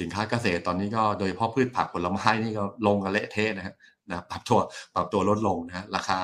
[0.00, 3.74] สินค้าเกษตรตอนนี้ก็โดยเฉพาะพืชผักผลไม้นี่ก็ลงกันเละเทะนะฮะ
[4.08, 4.58] นะปรับตัว
[4.94, 6.20] ปรับตัวลดลงนะฮะราคา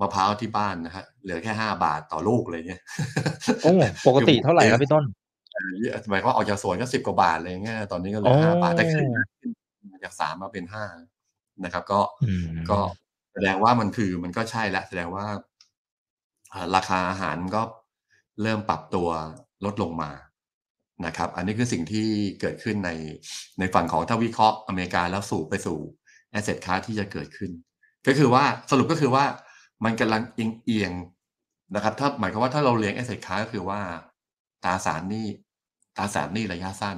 [0.00, 2.80] มะพร้าวที่บ้านนะฮะเหลือแค่ห้าบาทต่อลูกเลยเนี่ย
[3.62, 3.72] โอ้
[4.06, 5.04] ปกติเท่าไหร่ครับพี่ต้น
[6.10, 9.06] หมายว่าออกจากสวนก็สิบกว่าบาทเลยเงี้ยตอนนี้ก็เหลือห้าบาทแต่ขึ้น
[10.04, 10.84] จากสามมาเป็นห้า
[11.64, 12.00] นะครับ ก็
[12.70, 12.78] ก็
[13.32, 15.24] แสดงว่ามันคือมันก็ใช่แล้วแสดงว่า
[16.76, 17.62] ราคาอาหารก็
[18.42, 19.08] เริ่มปรับตัว
[19.64, 20.10] ลดลงมา
[21.06, 22.08] นะครับ อันนี้คือสิ่งที่
[22.40, 22.90] เกิดขึ้นใน
[23.58, 25.78] ในฝั่งของถ้าวิเคราะห์อเมริกาแล้วสู่ไปสู่
[26.30, 27.50] แอสเซทคลาสที่จะเกิดขึ้น
[28.06, 29.24] ก็คือว่าสรุปก็คือว่า
[29.84, 30.92] มันกำลังเอียงเอียง
[31.74, 33.80] นะครับ ถ้าหมายความว่าถ้าเราเลี้ยงแอสเซทคลาสก็คือว่า
[34.64, 35.26] ตราสารหนี้
[36.00, 36.96] ตราสารหนี้ระยะสั้น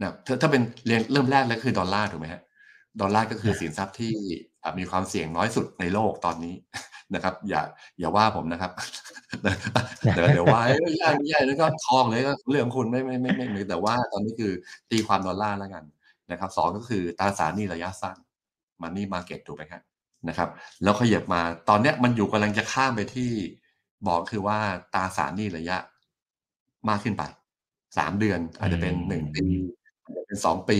[0.00, 2.42] นะถ้าถ้าเป็นเรียงเริ่มแรกแล้วคือดอลลาร์ถูกไหมฮะ
[3.00, 4.12] ดอลลาร์ก็คือสินทรัพย์ที่
[4.78, 6.54] มีความเสี่ยงน้อยสุดในโลกตอนนี้
[7.14, 7.62] นะครับ อย่า
[7.98, 8.72] อย่าว่าผมนะครับ
[10.14, 14.52] เดี๋ยวเดี๋ยวว่าไม่ใช่ไม่ใช่แล้วก็ทองเลยก็เรื่องคุณไม่ไม่ไม่ไม่แต่ว่าตอนนี้คือ
[14.90, 15.84] ตีความดอลลาร์แล้วกัน
[16.30, 18.16] นะครับสองก็คือตราสารหนี้ระยะสั้น
[18.82, 19.82] มันนี่มาเก็ตถูกไหมครับ
[20.28, 20.48] นะครับ
[20.82, 23.30] แล้วขยับมาตอนเนี้ยมันอยู่กำลังจะข้ามไปที่
[24.08, 24.58] บอกคือว่า
[24.94, 25.76] ตราสารหนี้ระยะ
[26.88, 27.22] มากขึ้นไป
[27.96, 29.44] สามเดือน อาจจะเป็นหนึ่งปี
[30.02, 30.78] อาจจะเป็นสองปี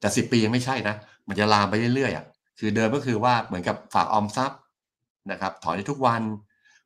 [0.00, 0.96] แต่สิบปียังไม่ใช่นะ
[1.28, 2.24] มันจะลามไปเรื่อยๆอะ
[2.58, 4.60] คือเดิมก็คือว่าเหมือนกับฝากออมทรัพย์
[5.30, 6.22] นะครับ ถอนได้ทุกวัน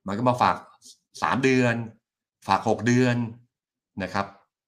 [0.06, 0.56] มันก็มาฝาก
[1.22, 1.74] สามเดือน
[2.48, 3.16] ฝากหกเดือน
[4.02, 4.26] นะครับ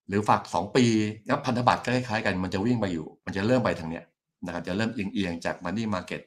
[0.09, 0.87] หรือฝากสองปี
[1.27, 4.05] แล้วพันธบัตรก็คล้ายๆกัน มันจะวิ่งไปอยู่ มันจะเริ่มไปทางเนี้ย
[4.45, 6.21] นะครับจะเริ่มเอียงๆจาก money market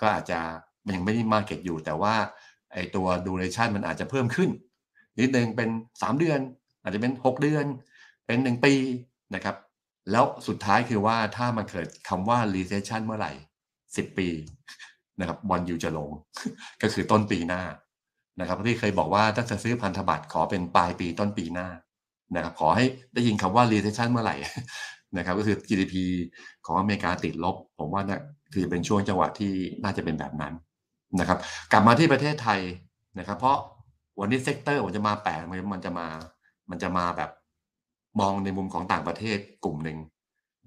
[0.00, 0.38] ก็อาจจะ
[0.84, 2.14] มันยังไม่ได้มาเก็ตอยู่ แต่ว่า
[2.72, 4.50] ไอตัว duration มันอาจจะเพิ่มขึ้น
[5.18, 6.40] นิดนึงเป็น 3 เดือน
[6.82, 7.64] อาจจะเป็น 6 เดือน
[8.26, 8.74] เป็น 1 ปี
[9.34, 9.56] นะครับ
[10.10, 13.32] แล้วสุดท้ายคือว่าถ้ามันเกิดคำว่า recession เมื่อไหร่
[13.74, 14.28] 10 ปี
[15.20, 16.10] นะครับบอลยูจะลง
[16.82, 17.62] ก็คือต้นปีหน้า
[18.40, 21.68] นะครับที่เคยบอกว่าถ้าจะซื้อพันธบัตรขอเป็นปลายปีต้นปีหน้า
[22.36, 24.36] นะครับขอให้ได้ยินคำว่า recession เมื่อไหร่
[25.16, 25.94] นะครับก็คือ GDP
[26.66, 28.22] ของอเมริกาติดลบ ผมว่านะ
[28.54, 30.54] คือเป็นช่วงจังหวะที่น่าจะเป็นแบบนั้น
[31.20, 31.38] นะครับ
[31.72, 32.60] กลับมาที่ประเทศไทย
[33.18, 33.58] นะครับ เพราะ
[34.20, 36.06] วันนี้ sector มันจะมาแปลกมันจะมา
[36.70, 37.30] มันจะมาแบบ
[38.20, 39.98] มองในมุมของต่างประเทศกลุ่มหนึ่ง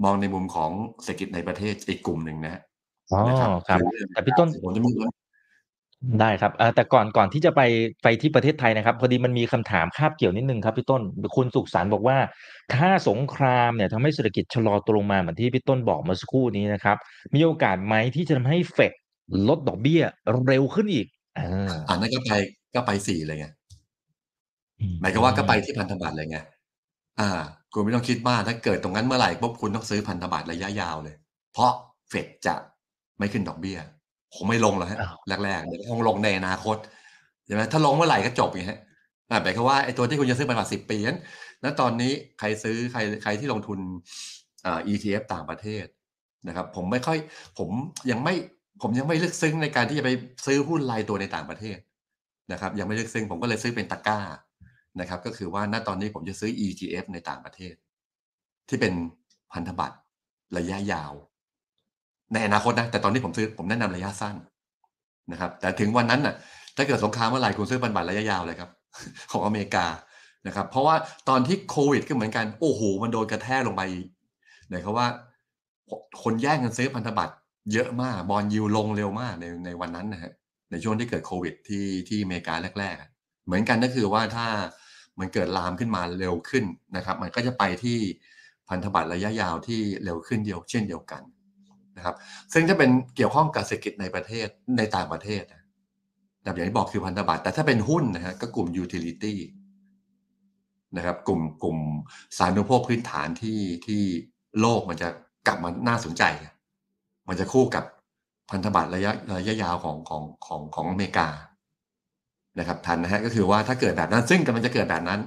[0.03, 0.71] มองในมุมของ
[1.03, 2.61] เศรษฐกิจในประเทศอีกกลุ่มหนึ่งนะฮะ
[3.11, 3.79] อ๋อนะครับครับ
[4.13, 4.91] แต่พี่ต้นผมจะมี
[6.21, 7.61] ได้ครับเอ่อแต่ก่อนก่อนที่จะไป
[8.03, 11.01] ไปที่ประเทศไทยนะครับ พอดีมันมีคำถามคาบเกี่ยวนิดนึงครับพี่ต้น
[11.35, 12.17] คุณสุขสันต์บอกว่า
[12.73, 16.97] ถ้าสงครามเนี่ยทำให้เศรษฐกิจชะลอตัวลงมาเหมือนที่พี่ต้นบอกเมื่อสักครู่นี้นะครับ
[17.35, 18.93] มีโอกาสไหมที่จะทำให้เฟด
[19.49, 20.01] ลดดอกเบี้ย
[20.47, 21.47] เร็วขึ้นอีกอ่า
[21.87, 22.31] อ่านั่นก็ไป
[22.75, 23.45] ก็ไปสี่เลยไง
[25.01, 26.37] หมายความว่าก็ไปที่พันธบัตรเลยไง
[27.19, 27.29] อ่า
[27.73, 31.15] คุณไม่ต้องคิดมากถ้าเกิดตรงนั้นเมื่อไหร่ปุ๊บคุณต้องซื้อพันธบัตรระยะยาวเลย
[31.53, 31.71] เพราะ
[32.09, 32.55] เฟดจะ
[33.19, 33.77] ไม่ขึ้นดอกเบี้ย
[34.35, 36.77] คงไม่ลงแล้วฮะอ้าวแรกๆเดี๋ยวคงลงในอนาคต
[37.45, 38.79] ใช่ไหมถ้าลงเมื่อไหร่ก็จบไงฮะ
[39.29, 41.17] อ่าหมายความว่าไอ้ตัวที่คุณจะซื้อพันธบัตรสิบปีนั้น
[41.63, 43.79] ณตอนนี้ใครซื้อใครใครที่ลงทุน
[44.65, 45.85] อ่า ETF ต่างประเทศ
[46.47, 47.17] นะครับ ผมไม่ค่อย
[47.59, 47.69] ผม
[48.11, 48.33] ยังไม่
[48.81, 50.09] ผมยังไม่ลึกซึ้งในการที่จะไป
[50.45, 51.77] ซื้อหุ้นรายตัวในต่างประเทศ
[52.51, 54.19] นะครับ ยังไม่ลึกซึ้งผมก็เลยซื้อเป็นตะกร้า
[54.99, 57.73] นะครับก็คือว่าณตอนนี้ผมจะซื้อ ETF ในต่างประเทศ
[58.69, 58.93] ที่เป็น
[59.53, 59.97] พันธบัตร
[60.57, 61.13] ระยะยาว
[62.33, 64.35] ในอนาคตนะ แต่ตอนนี้ผมซื้อผมแนะนำระยะสั้น
[65.31, 66.35] นะครับ แต่ถึงวันนั้นน่ะ
[66.75, 68.69] ถ้าเกิดสงครามเมื่อไหร่คุณซื้อพันธบัตรระยะยาวเลยครับ
[69.31, 69.85] ของอเมริกา
[70.47, 70.95] นะครับ เพราะว่า
[71.29, 73.81] ตอนที่โควิดก็เหมือนกันโอ้โหมันโดนกระแทกลงไป
[74.69, 75.07] หมายความว่า
[76.23, 77.33] คนแย่งกันซื้อพันธบัตร
[77.73, 80.31] เยอะมากบอลยูลงเร็วมากในในวันนั้นนะฮะ
[80.71, 84.45] ในช่วงที่เกิดโควิดที่ที่อเมริกาแรกๆเหมือนกันก็คือว่าถ้า
[85.19, 87.99] มันเกิดลามขึ้นมาเร็วขึ้นนะครับ มันก็จะไปที่
[88.69, 91.21] พันธบัตรระยะยาวที่เร็วขึ้นเดียว เช่นเดียวกัน
[91.97, 92.15] นะครับ
[92.53, 94.47] ซึ่งถ้าเป็นเกี่ยวข้องกับเศรษฐกิจในประเทศ
[94.77, 95.63] ในต่างประเทศนะ
[96.43, 99.39] แบบอย่างที่บอกคือพันธบัตรแต่ถ้าเป็นหุ้นนะฮะก็กลุ่ม utility
[100.97, 101.77] นะครับกลุ่มกลุ่ม
[102.37, 104.01] สารณูปโภคพื้นฐานที่ที่
[104.59, 105.09] โลกมันจะ
[105.47, 106.23] กลับมาน่าสนใจ
[107.27, 107.83] มันจะคู่กับ
[108.51, 111.27] พันธบัตรระยะระยะยาวของของของของอเมริกา
[112.59, 115.19] นะครับทันนะฮะก็คือว่าถ้าเกิดแบบนั้นซึ่งกำลังจะเกิดแบบนั้น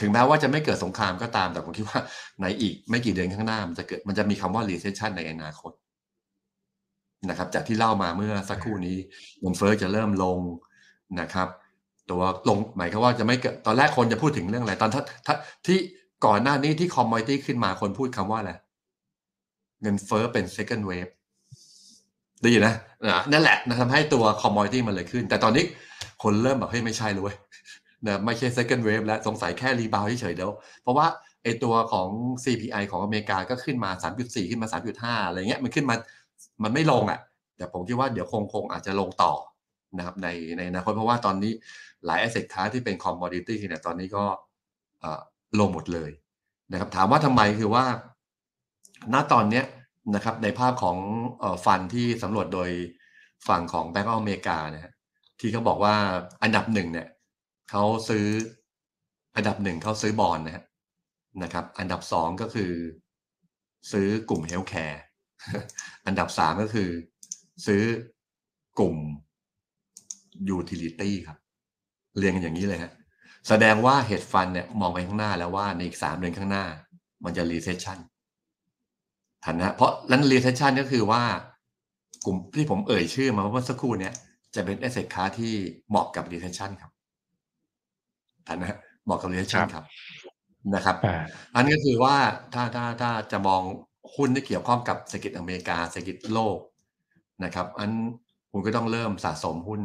[0.00, 2.00] ถึงแม้ว่าจะไม่เกิดสงครามก็ตามแต่ผมคิดว่า
[2.40, 5.72] ในอีกไม่กี่เดือนข้างหน้า มันจะเกิดมันจะมีคำว่า recession ในอนาคต
[7.28, 8.96] นะครับ จากที่เล่ามาเมื่อสักครู่นี้
[9.40, 10.38] เงินเฟ้อจะเริ่มลง
[11.20, 11.48] นะครับ
[12.10, 14.90] ตัวลงหมายความว่าจะไม่เกิดตอนแรกคนจะพูดถึงเรื่องอะไรตอน
[15.26, 15.34] ถ้า
[15.66, 15.78] ที่
[16.26, 18.52] ก่อนหน้านี้ที่ commodity ขึ้นมาคนพูดคำว่าอะไร
[19.82, 21.10] เงินเฟ้อเป็น second wave
[22.42, 22.74] ได้ยินนะ
[23.32, 25.64] นั่นแหละนะทำให้ตัว commodity มันเลยขึ้น แต่ตอนนี้
[26.22, 27.36] คนเริ่มแบบเฮ้ยไม่ใช่เลยเว้ย
[28.06, 30.52] นะไม่ใช่ second wave แล้วสงสัยแค่ rebound เฉยๆเดียว
[30.82, 31.06] เพราะว่า
[31.44, 32.08] ไอตัวของ
[32.44, 35.96] CPI ของอเมริกาก็ขึ้นมา 3.4 ขึ้นมา 3.5 อะไรเงี้ยมันขึ้นมา
[36.62, 37.20] มันไม่ลงอะ
[37.56, 39.32] แต่ผมคิดว่าเดี๋ยวคงคงอาจจะลงต่อ
[39.96, 41.52] นะครับในในอนาคตเพราะว่าตอนนี้
[42.06, 44.24] หลาย asset class ที่เป็น commodity เนี่ยตอนนี้ก็
[45.00, 45.20] เออ
[45.60, 46.10] ลงหมดเลย
[46.72, 47.84] นะครับถามว่าทำไมคือว่า
[49.12, 49.64] ณตอนเนี้ย
[50.14, 50.96] นะครับในภาพของ
[51.42, 52.70] อฟันที่สำรวจโดย
[53.48, 54.92] ฝั่งของ Bank of America นะฮะ
[55.40, 55.94] ที่เขาบอกว่า
[56.42, 57.08] อันดับหนึ่งเนี่ย
[57.70, 58.26] เขาซื้อ
[59.36, 60.64] อันดับหนึ่งเขาซื้อบอลนะฮะ
[61.42, 62.72] นะครับ อันดับสองก็คือ
[63.92, 65.02] ซื้อกลุ่ม healthcare
[66.06, 66.88] อันดับสามก็คือ
[67.66, 67.82] ซื้อ
[68.78, 68.96] กลุ่ม
[70.48, 71.38] utility ครับ
[72.18, 72.92] เรียงกันอย่างนี้เลยฮะ
[73.48, 76.64] แสดงว่า hedge fund เนี่ยมองไปข้างหน้าแล้วว่าในอีกสามเดือนข้างหน้า
[77.24, 77.98] มันจะ recession
[79.44, 81.22] ทันนะเพราะนั้น recession ก็คือว่า
[82.26, 84.14] กลุ่มที่ผมเอ่ยชื่อมาเมื่อสักครู่เนี่ย
[84.54, 85.52] จะเป็น asset class ที่
[85.88, 86.92] เหมาะกับ recession ครับ
[88.46, 89.84] ทันนะฮะเหมาะกับ recession ครับ
[90.74, 91.16] นะครับอ่า
[91.56, 92.16] อันนี้ก็คือว่า
[92.54, 93.62] ถ้าถ้าถ้าจะมอง
[94.16, 96.58] หุ้นที่เกี่ยวข้องกับเศรษฐกิจอเมริกาเศรษฐกิจโลก
[97.44, 97.90] นะครับ อัน
[98.52, 99.80] คุณก็ต้องเริ่มสะสมหุ้น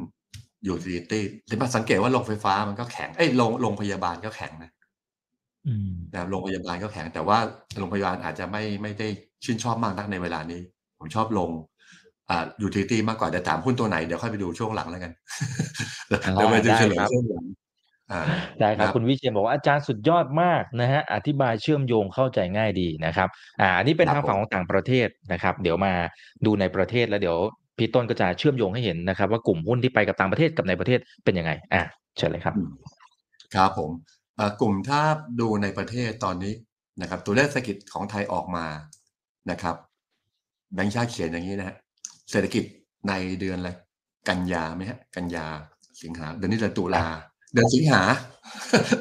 [0.68, 4.72] utility ที่มาสังเกตว่าโรงไฟฟ้ามันก็แข็ง เอ้ยโรงโรงพยาบาลก็แข็งนะ
[5.68, 7.38] อืมนะครับโรงพยาบาลก็แข็ง แต่ว่า
[7.78, 9.08] โรงพยาบาลอาจจะไม่ไม่ได้
[9.44, 10.62] ชื่นชอบมากนักในเวลานี้
[10.98, 11.50] ผมชอบลง
[12.30, 15.12] อ่า utility มากกว่าแต่ถามหุ้นตัวไหนเดี๋ยวค่อยไปดูช่วงหลังแล้วกัน
[16.08, 17.46] เดี๋ยวไปดูเฉลยได้ครับช่วงหลัง
[18.12, 18.22] อ่า
[18.60, 23.28] ได้ครับนะคุณวิเชียรบอกว่าอาจารย์สุดยอดมากนะฮะอธิบายเชื่อมโยงเข้าใจง่ายดีนะครับ
[23.62, 25.94] อ่าอันนี้เป็นครับทางฝั่งผมของต่างประเทศนะครับ เดี๋ยวมา
[26.46, 27.38] ดูในประเทศแล้วเดี๋ยว
[27.78, 31.82] พี่ต้นก็จะเชื่อมโยงให้เห็นนะครับ ว่ากลุ่มหุ้นที่ไปกับต่างประเทศกับในประเทศเป็นยังไง อ่า
[32.18, 32.70] เชิญเลยครับอืม
[33.56, 33.92] ครับผม
[34.36, 35.02] เอ่อกลุ่มถ้า
[35.40, 36.54] ดูในประเทศตอนนี้
[37.02, 38.66] นะครับ ตัวเลขเศรษฐกิจของไทยออกมา
[39.52, 39.76] นะครับ
[40.74, 41.76] แบงค์ชาติเขียนอย่างนี้นะฮะ
[42.32, 42.64] เศรษฐกิจ
[43.10, 43.72] ในเดือนอะไร
[44.28, 45.46] กันยาไหมฮะ กันยา
[46.04, 47.06] สิงหาเดือนนี้เดือนตุลา
[47.54, 48.02] เดือนสิงหา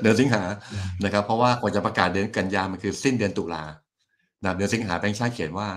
[0.03, 0.43] เดือนสิงหา
[1.05, 3.65] นะครับ เพราะว่ากว่าจะประกาศเดือนกันยามันคือสิ้นเดือนตุลา
[4.45, 5.69] นะเดือนสิงหาแบงค์ชาติเขียนว่า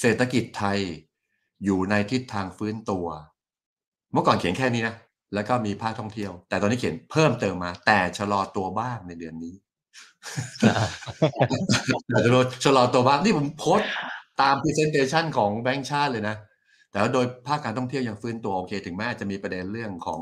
[0.00, 0.78] เศรษฐกิจไทย
[1.64, 3.06] อยู่ในทิศทางฟื้นตัว
[4.12, 4.94] เมื่อก่อนเขียนแค่นี้นะ
[5.34, 9.54] แล้วก็มีภาคท่องเที่ยว แต่ตอนนี้เขียนเพิ่มเติมมา แต่ชะลอตัวบ้างในเดือนนี้
[12.08, 12.18] แต่
[12.64, 13.90] ชะลอตัวบ้างนี่ผมโพสต์
[14.40, 16.36] ตาม presentation ของแบงค์ชาติเลยนะ
[16.94, 20.20] แต่ว่าโดยภาคการท่องเที่ยวยังฟื้นตัวโอเค ถึงแม้จะมีประเด็นเรื่องของ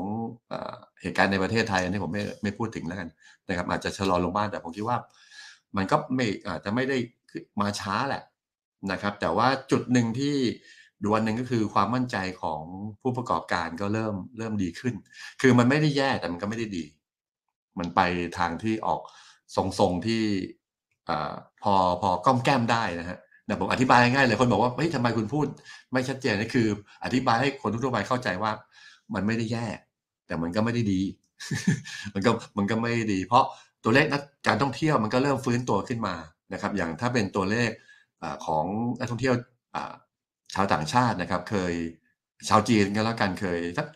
[1.01, 3.09] เหตุการณ์ในประเทศไทยอันนี้ผมไม่ไม่พูดถึงแล้วกัน
[3.47, 4.97] นะครับ อาจจะชะลอลงบ้างแต่ผมคิดว่า
[5.75, 6.97] มันก็ไม่อาจจะไม่ได้
[7.61, 8.23] มาช้าแหละ
[8.91, 10.35] นะครับ แต่ว่าจุดหนึ่งที่
[11.03, 12.61] ดวนหนึ่งก็คือความมั่นใจของ
[13.01, 14.95] ผู้ประกอบการก็เริ่มเริ่มดีขึ้น
[15.41, 16.83] คือมันไม่ได้แย่แต่มันก็ไม่ได้ดี
[17.79, 18.01] มันไป
[18.39, 19.01] ทางที่ออก
[19.55, 20.23] ทรงๆที่
[21.09, 21.11] อ
[21.63, 25.47] พอพอก้อมแก้มได้นะฮะ แต่ผมอธิบายง่ายเลยคนบอกว่าเฮ้ยทำไมคุณพูด
[25.91, 26.67] ไม่ชัดเจนนี่คือ
[27.03, 28.51] อธิบายให้คนทั่วไปเข้าใจว่า
[29.13, 29.65] มันไม่ได้แย่
[30.27, 31.01] แต่มันก็ไม่ได้ดี
[32.13, 33.43] มันก็มันก็ไม่ดี เพราะ
[33.83, 36.15] ตัวเลขนักการท่องเที่ยวมันก็เริ่มฟื้นตัวขึ้นมา
[36.53, 37.69] นะครับ อย่างถ้าเป็นตัวเลข
[38.23, 38.65] อของ
[38.99, 39.33] นักท่องเที่ยว
[40.53, 41.73] ชาวต่างชาตินะครับ เคย
[42.49, 43.87] ชาวจีนก็แล้วกันเคยสัก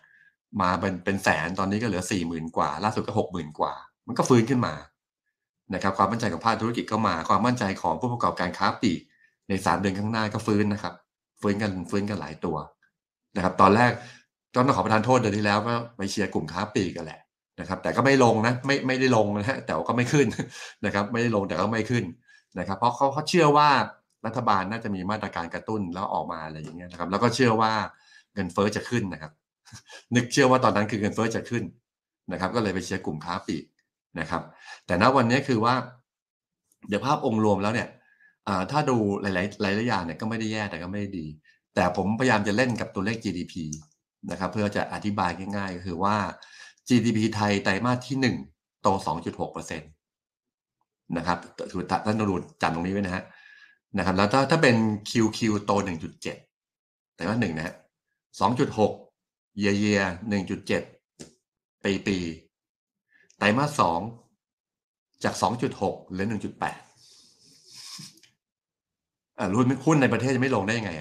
[0.61, 3.73] มาเป็นเป็นแสนตอนนี้ก็เหลือสี่หมื่นกว่า ล่าสุดก็หกหมื่นกว่า
[4.07, 4.73] มันก็ฟื้นขึ้นมา
[5.73, 9.01] นะครับ ความมั่นใจของภาคธุรกิจก็มาความมั่นใจของผู้ประกอบการค้าปลีก
[9.49, 10.93] ในสามเดือนข้างหน้าก็ฟื้นนะครับ
[11.41, 12.57] ฟื้นกันฟื้นกันหลายตัว
[13.35, 13.91] นะครับ ตอนแรก
[14.53, 17.19] ก็ต้องขอประทานโทษเดือนที่แล้วก็ไปเชียร์กลุ่มค้าปลีกกันแหละ
[17.59, 20.27] นะครับ แต่ก็ไม่ลงนะไม่ไม่ได้ลงนะฮะแต่ก็ไม่ขึ้น
[20.85, 22.03] นะครับ ไม่ได้ลงแต่ก็ไม่ขึ้น
[22.59, 23.69] นะครับ เพราะเขาเขาเชื่อว่า
[24.25, 27.71] รัฐบาลน่าจะมีมาตรการกระตุ้นแล้วออกมาอะไรอย่างเงี้ยนะครับ แล้วก็เชื่อว่า
[28.33, 29.31] เงินเฟ้อจะขึ้นนะครับ
[30.15, 31.63] นึกเชื่อว่าตอนนั้นคือเงินเฟ้อจะขึ้น
[32.31, 33.63] นะครับ ก็เลยไปเชียร์กลุ่มค้าปลีก
[34.19, 34.41] นะครับ
[34.85, 35.73] แต่ณวันนี้คือว่า
[36.87, 37.87] เดี๋ยวภาพองค์รวมแล้วเนี่ย
[38.71, 41.25] ถ้าดูหลาย ๆ หลายๆอย่างเนี่ยก็ไม่ได้แย่แต่ก็ไม่ได้ดี
[41.75, 43.53] แต่ผมพยายามจะเล่นกับตัวเลข GDP
[44.31, 46.15] นะครับเพื่อจะอธิบายง่าย ๆ ก็คือว่า
[46.87, 48.35] GDP ไทยไตรมาสที่หนึ่ง
[48.81, 48.87] โต
[49.21, 49.85] 2.6เปอร์เซ็นต
[51.17, 51.37] นะครับ
[51.71, 53.23] คือท่านดูจัดตรงนี้ไว้นะฮะ
[53.97, 54.75] นะครับแล้วถ้าถ้าเป็น
[55.09, 55.71] QQ โต
[56.43, 57.75] 1.7 แต่ว่าหนึ่งนะฮะ
[58.45, 60.01] 2.6 เยียเยีย
[61.11, 62.17] 1.7 ปีปี
[63.37, 63.99] ไตรมาสสอง
[65.23, 65.35] จาก
[65.73, 66.73] 2.6เหลือ 1.8อ่า
[69.53, 70.91] รุ่นหุ้นในประเทศจะไม่ลงได้ยังไง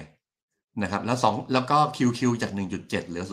[0.83, 3.25] นะครับ แล้วสองแล้วก็ QQ จาก 1.7 เหลือ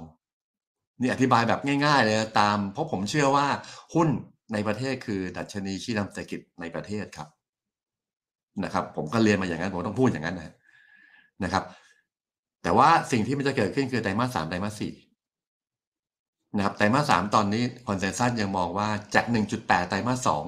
[0.00, 3.46] 0.2 นี่อธิบายแบบง่าย ๆ เลยตาม เพราะผมเชื่อว่า
[3.94, 4.08] หุ้น
[4.52, 7.28] ในประเทศคือดัชนีชี้นำเศรษฐกิจในประเทศครับ
[8.64, 10.54] นะครับ ผมก็เรียนมาอย่างนั้นผมต้องพูดอย่างนั้นนะ
[11.44, 11.64] นะครับ
[12.62, 14.94] แต่ว่าสิ่งที่มันจะเกิดขึ้นคือไตรมาสสามไตรมาสสี่
[16.56, 20.44] นะครับไตรมาสสามตอนนี้คอนเซนแซสยังมองว่าจากหนึ่งจุดแปดไตรมาสสอง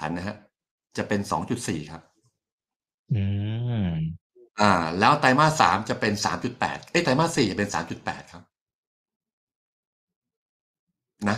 [0.00, 0.36] ทันนะฮะ
[0.96, 2.02] จะเป็นสองจุดสี่ครับ
[3.14, 3.24] อื
[3.84, 3.92] ม
[4.60, 8.42] อ่า แล้วไตรมาสสามจะเป็นสามจุดแปดเอ้ไตรมาสสี่จะเป็นสามจุดแปดครับ
[11.28, 11.36] นะ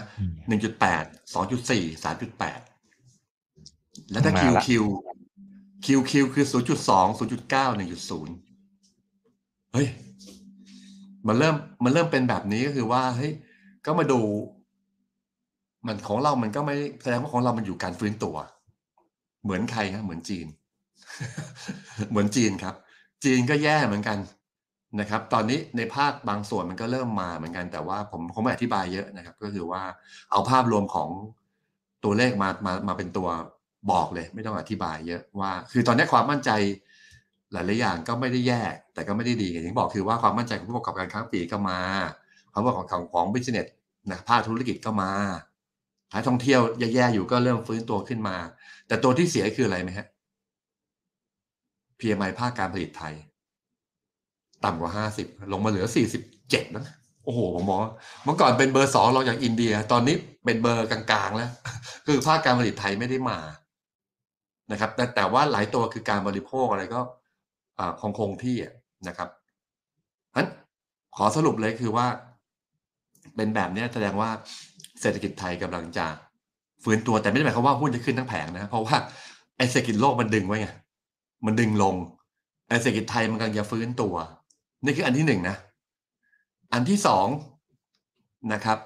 [0.49, 2.61] หนึ่งจุดแปดสองจุดสี่สามจุดแปด
[4.11, 4.85] แล้วถ้าคิวคิว
[5.85, 8.35] คิวคิวคือศูนย์จุดสองศูนย์จุดเก้าหนึ่งจุดศูนย์
[9.73, 9.89] เฮ้ย
[11.27, 13.33] มันเริ่ม มันเริ่มเป็นแบบนี้ ก็คือว่า เฮ้ย
[13.87, 14.21] ก็มาดู
[15.87, 18.37] มัน ของเรามันก็ไม่ แสดงว่าของเรามันอยู่การฟื้นตัว
[19.43, 20.47] เหมือนใครครับ เหมือนจีน
[22.11, 22.75] เหมือนจีนครับ
[23.25, 24.19] จีนก็แย่เหมือนกัน
[25.01, 29.83] นะครับ ตอนนี้ในภาคบางส่วนมันก็เริ่มมาเหมือนกันแต่ว่าผมผมไม่อธิบายเยอะนะครับ ก็คือว่า
[30.31, 31.09] เอาภาพรวมของ
[32.05, 33.29] ตัวเลขมามามาเป็นตัว
[33.91, 36.51] บอกเลย ไม่ต้องอธิบายเยอะว่า คือตอนนี้ความมั่นใจ
[37.53, 38.63] หลายๆอย่างก็ไม่ได้แย่
[38.95, 41.81] แต่ก็ไม่ได้ดีอย่างที่บอกคือว่าความมั่นใจของผู้ประกอบการค้าปลีกก็มา
[42.53, 43.67] ความว่าของของของ business
[44.11, 45.11] นะภาคธุรกิจก็มา
[46.13, 48.37] หาท่องเที่ยวแย่ๆอยู่ก็เริ่มฟื้นตัวขึ้นมา
[48.87, 50.07] แต่ตัวที่เสียคืออะไรไหมฮะ
[52.01, 53.15] PMI ภาคการผลิตไทย
[54.65, 56.85] ต่ำกว่าห้าสิบลงมาเหลือสี่สิบเจ็ดนะ
[57.25, 57.81] โอ้โหผมมอง
[58.25, 61.51] เมื่อก่อนเป็นเบอร์สองเราอย่างอินเดีย ตอนนี้เป็นเบอร์กลางๆแล้ว
[62.07, 63.39] คือภาคการผลิตไทยไม่ได้มา
[64.73, 67.01] นะครับ แต่แต่ว่าหลายตัวคือการบริโภคอะไรก็
[68.01, 68.57] คงคงที่
[69.09, 69.29] นะครับ
[70.37, 70.49] นั้น
[71.17, 72.07] ขอสรุปเลยคือว่า
[73.37, 74.31] เป็นแบบนี้แสดงว่า
[75.01, 76.07] เศรษฐกิจไทยกำลังจะ
[76.85, 78.97] ฟื้นตัวแต่ไม่ได้หมายความว่าหุ้นจะขึ้นทั้งแผงนะ เพราะว่า
[79.57, 80.69] ไอเศรษฐกิจโลกมันดึงไว้ไง
[81.47, 81.95] มันดึงลง
[82.69, 84.15] ไอเศรษฐกิจไทยมันกำลังจะฟื้นตัว
[84.85, 85.57] นี่คืออันที่หนึ่งนะ
[86.73, 87.27] อันที่สอง
[88.53, 88.79] นะครับ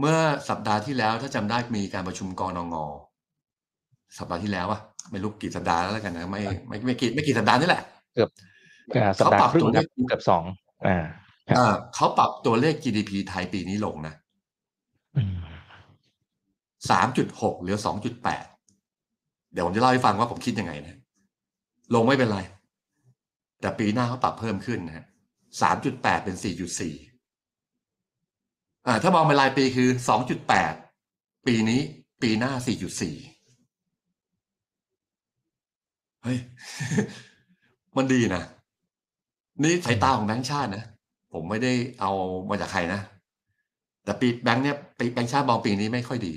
[0.00, 0.16] เมื่อ
[0.48, 2.74] สัปดาห์ที่แล้วถ้าจำได้มีการประชุมกรนง
[4.18, 7.82] สัปดาห์ที่แล้วอะไม่รู้กี่สัปดาห์แล้วกันนะไม่ไม่ไม่กี่ไม่กี่สัปดาห์นี่แหละ
[8.14, 8.30] เกือบ
[9.20, 9.64] สัปดาห์ครึ่ง
[10.08, 10.44] เกือบสอง
[10.86, 14.14] อ่าเขาปรับตัวเลข GDP ไทยปีนี้ลงนะ
[16.90, 18.44] สามจุดหกเหลือสองจุดแปด
[19.52, 20.96] เดี๋ยวผมจะเล่าให้ฟังว่าผมคิดยังไงนะ
[21.94, 22.38] ลงไม่เป็นไร
[23.60, 25.06] แต่ปีหน้าเขาปรับเพิ่มขึ้นนะฮะ
[25.60, 26.94] สามจุดแปดเป็นสี่จุดสี่
[28.86, 30.74] อ่าถ้ามองเป็นรายปีคือสองจุดแปด
[31.46, 31.80] ปีนี้
[32.22, 33.14] ปีหน้าสี่จุดสี่
[36.22, 36.38] เฮ้ย
[37.96, 38.42] มันดีนะ
[39.62, 40.84] นี่สายตาของแบงค์ชาตินะ
[41.32, 42.12] ผมไม่ได้เอา
[42.48, 43.00] มาจากใครนะ
[44.04, 46.32] แต่ปีแบงค์เนี่ยปีแบงค์ชาติมองปีนี้ไม่ค่อยดี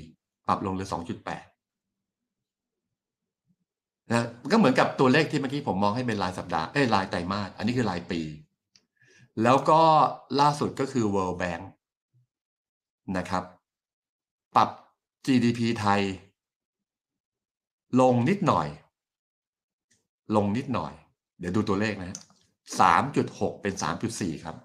[0.48, 1.44] ปรับลงเหลือสองจุดแปด
[4.10, 8.20] นะก็เหมือนกับตัวเลขที่เมื่อกี้ผมมองให้เป็นรายสัปดาห์เอ้ยรายไตรมาสอันนี้คือรายปี
[9.42, 9.80] แล้วก็
[10.40, 11.62] ล่าสุดก็คือ World Bank
[13.16, 13.44] นะครับ
[14.56, 14.68] ปรับ
[15.26, 16.00] GDP ไทย
[18.00, 18.68] ลงนิดหน่อย
[20.36, 20.92] ลงนิดหน่อย
[21.38, 22.18] เดี๋ยวดูตัวเลขนะ
[22.80, 24.56] สามจุดหกเป็นสามจุดสี่ครับ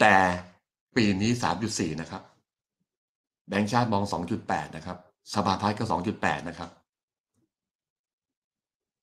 [0.00, 0.14] แต่
[0.96, 2.22] ปีนี้สามจุดสี่นะครับ
[3.48, 4.98] แบงก์ชาติมองสองจุดแปดนะครับ
[5.34, 6.70] สภาพัฒน์ก็สองจุดแปดนะครับ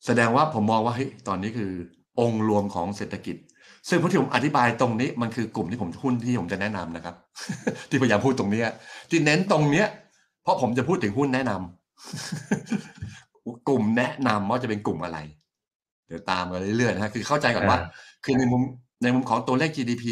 [0.05, 1.71] แสดงว่าผมมองว่าเฮ้ยตอนนี้คือ
[2.19, 3.35] องค์รวมของเศรษฐกิจ
[3.89, 7.15] ซึ่งพอที่ผมอธิบายตรงนี้มันคือกลุ่มที่ผมหุ้นที่ผมจะแนะนำนะครับ
[7.89, 8.67] ที่พยายามพูดตรงเนี้ย
[9.09, 9.87] ที่เน้นตรงเนี้ย
[10.43, 11.67] เพราะผมจะพูดถึงหุ้นแนะนำ
[13.67, 15.17] กลุ่มแนะนำว่าจะเป็นกลุ่มอะไร
[16.07, 17.87] เดี๋ยวตามกันเรื่อยๆนะฮะคือเข้าใจก่อนว่าอ่า
[18.23, 18.61] คือในมุม
[19.03, 20.05] ในมุมของตัวเลข GDP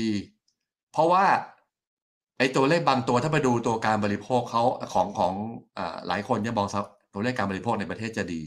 [0.92, 1.26] เพราะว่า
[2.38, 5.34] ไอ้ตัวเลขบางตัวถ้าไปดูตัวการบริโภคเขาของของ
[5.78, 6.68] อหลายคนเนี่ยมอง
[7.14, 8.42] ตัวเลขการบริโภคในประเทศจะดี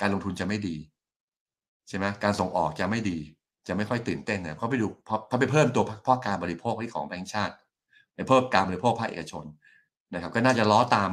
[0.00, 0.76] การลงทุนจะไม่ดี
[1.88, 3.18] ใช่ไหมการส่งออกจะไม่ดี
[3.68, 7.54] จะไม่ค่อยตื่นเต้นเนี่ยเพราะไปดูเพราะเพราะไปเพิ่มตัวพ่อการบริโภคที่ของแบงก์ชาติ
[8.14, 9.44] ไปเพิ่มการบริโภคภาคเอกชน
[10.14, 11.10] นะครับ ก็น่าจะล้อตาม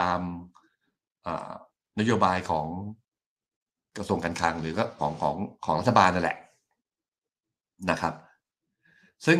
[0.00, 0.20] ตาม
[2.00, 2.66] นโยบายของ
[3.96, 6.38] กระทรวงการคลังหรือก็ของของของรัฐบาลนั่นแหละ
[7.90, 8.14] นะครับ
[9.26, 9.38] ซึ่ง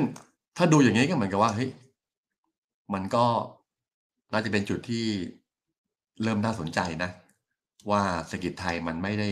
[0.56, 1.70] ถ้าดูอย่างนี้ก็เหมือนกับว่าเฮ้ย
[2.94, 3.24] มันก็
[4.32, 5.04] น่าจะเป็นจุดที่
[6.22, 7.10] เริ่มน่าสนใจนะ
[7.90, 9.28] ว่าเศรษฐกิจไทยมันไม่ได้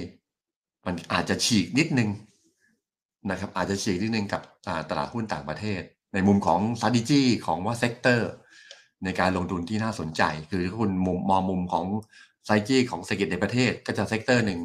[0.87, 2.09] มันอาจจะฉีกนิดนึง
[3.31, 4.43] นะครับ อาจจะฉีกนิดนึงกับ
[4.91, 5.81] ตลาดหุ้นต่างประเทศ
[6.15, 8.31] ในมุมของ strategy ของว่า sector
[9.05, 11.87] ในการลงทุนที่น่าสนใจ คือถ้าคุณมุมมองมุมของ
[12.45, 14.61] strategy ของเศรษฐกิจในประเทศก็จะ sector หนึ่ง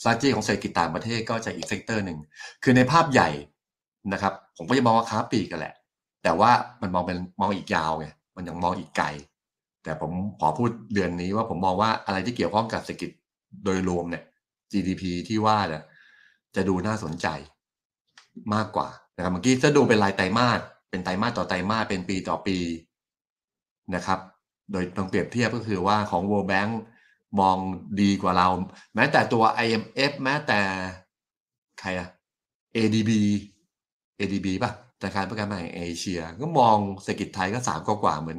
[0.00, 2.18] strategy ของเศรษฐกิจต่างประเทศก็จะอีก sector หนึ่ง
[2.62, 3.28] คือในภาพใหญ่
[4.12, 5.74] นะครับ ผมก็จะมองว่าค้าปลีกกันแหละ
[6.22, 6.50] แต่ว่า
[6.82, 9.06] มันมองเป็นมองอีกยาวไงมันยังมองอีกไกล
[9.84, 13.10] แต่ผมขอพูดเดือนนี้ว่าผมมองว่าอะไรที่เกี่ยวข้องกับเศรษฐกิจ
[13.64, 14.24] โดยรวมเนี่ย
[14.72, 15.82] GDP ที่ว่าเนี่ย
[16.54, 17.26] จะดูน่าสนใจ
[18.54, 22.58] มากกว่านะครับเมื่อกี้จะดูเป็นรายไตรมาสเป็นไตรมาสต่อไตรมาสเป็นปีต่อปี
[23.94, 24.18] นะครับ
[24.72, 26.70] โดยลองเปรียบเทียบก็คือว่าของ World Bank
[27.40, 27.56] มอง
[28.00, 28.48] ดีกว่าเรา
[28.94, 30.60] แม้แต่ตัว IMF แม้แต่
[31.80, 32.08] ใครอะ
[32.76, 33.10] ADB
[34.18, 38.38] ADB ป่ะ ธนาคารเพื่อการพันาแห่งเอเชีย ก็มองเศรษฐกิจไทยก็สามกว่าเหมือน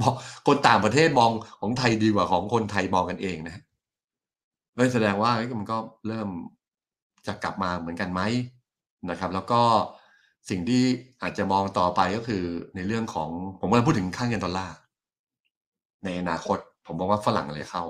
[0.00, 0.12] มอง
[0.46, 1.30] คนต่างประเทศมอง
[1.60, 3.56] ของไทยดีกว่าของคนไทยมองกันเองนะ
[4.76, 5.78] เลยแสดงว่ามันก็
[6.08, 6.28] เริ่ม
[7.26, 8.20] จะกลับมาเหมือนกันไหม
[9.10, 9.60] นะครับ แล้วก็
[10.50, 10.82] สิ่งที่
[11.22, 13.30] อาจจะมองต่อไปก็คือในเรื่องของ
[13.60, 14.76] ผมกำลังพูดถึงค่าเงินดอลลาร์
[16.04, 17.82] ในอนาคต ผมมองว่าฝรั่งเลยเข้า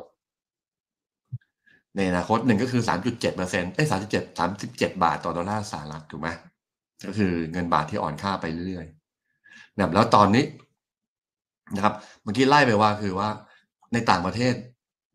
[1.97, 6.29] ในอนาคตหนึ่งก็คือสามจุดเจ็ดเปอร์เซ็นต์เอ้สามจุดเจ็ดสามสิบเจ็ดบาทต่อดอลลาร์สหรัฐถูกไหม
[7.05, 10.45] ก็คือเงินบาทที่อ่อนค่าไปเรื่อยๆนะแล้วตอนนี้
[11.75, 13.29] นะครับเมื่อกี้ไล่ไปว่าคือว่า
[13.93, 14.55] ในต่างประเทศ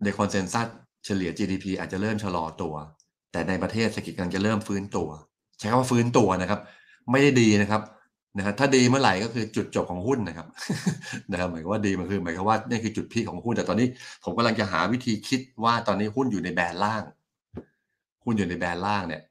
[0.03, 0.67] ในคอนเซนแซส
[1.05, 2.75] เฉลี่ย GDP อาจจะเริ่มชะลอตัว
[3.31, 5.09] แต่ในประเทศเศรษฐกิจกำลังจะเริ่มฟื้นตัว
[5.59, 6.59] ใช้คำว่าฟื้นตัวนะครับ
[7.11, 7.81] ไม่ได้ดีนะครับ
[8.37, 10.47] นะครับถ้าดีเมื่อไหร่ก็คือจุดจบของหุ้นนะครับ
[11.31, 13.87] นะครับหมายความว่าดีมันคือหมายความว่านี่คือจุดพีคของหุ้นแต่ตอนนี้
[14.23, 17.03] ผมกำลังจะหาวิธีคิดว่าตอนนี้หุ้นอยู่ในแบรนด์ล่าง
[18.23, 19.21] หุ้นอยู่ในแบรนด์ล่างเนี่ย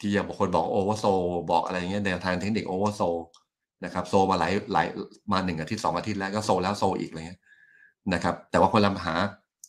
[0.00, 1.04] ที่อย่างบางคนบอกโอเวอร์โซ
[1.50, 3.02] บอกอะไรเงี้ยในทางเทคนิคโอเวอร์โซ
[3.84, 4.86] นะครับโซมาหลายหลาย
[5.32, 7.40] มาหนึ่งอาทิตย์สองอาทิตย์แล้วก็โซแล้วโซอีกอะไรเงี้ย
[8.14, 9.14] นะครับ แต่ว่าคนเราหา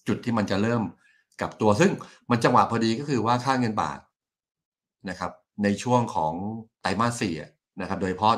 [0.08, 0.82] จุดที่มันจะเริ่ม
[1.42, 1.92] กลับตัวซึ่ง
[2.30, 4.00] มันจังหวะพอดีก็คือว่าค่าเงินบาท
[5.10, 5.32] นะครับ
[5.64, 6.34] ในช่วงของ
[6.82, 7.34] ไตรมาสสี่
[7.82, 8.34] นะครับ โดยเฉพาะ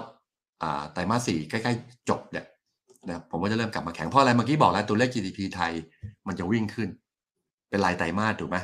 [0.94, 2.46] ไตรมาสสี่ใกล้ๆ จบเนี่ย
[3.08, 5.72] นะครับผมว่าจะเริ่มกลับมาแข็งเพราะอะไรเมื่อกี้บอกแล้วตัวเลข GDP ไทย
[6.28, 6.90] มันจะวิ่งขึ้น
[7.70, 8.58] เป็นรายไตรมาสถูกไหม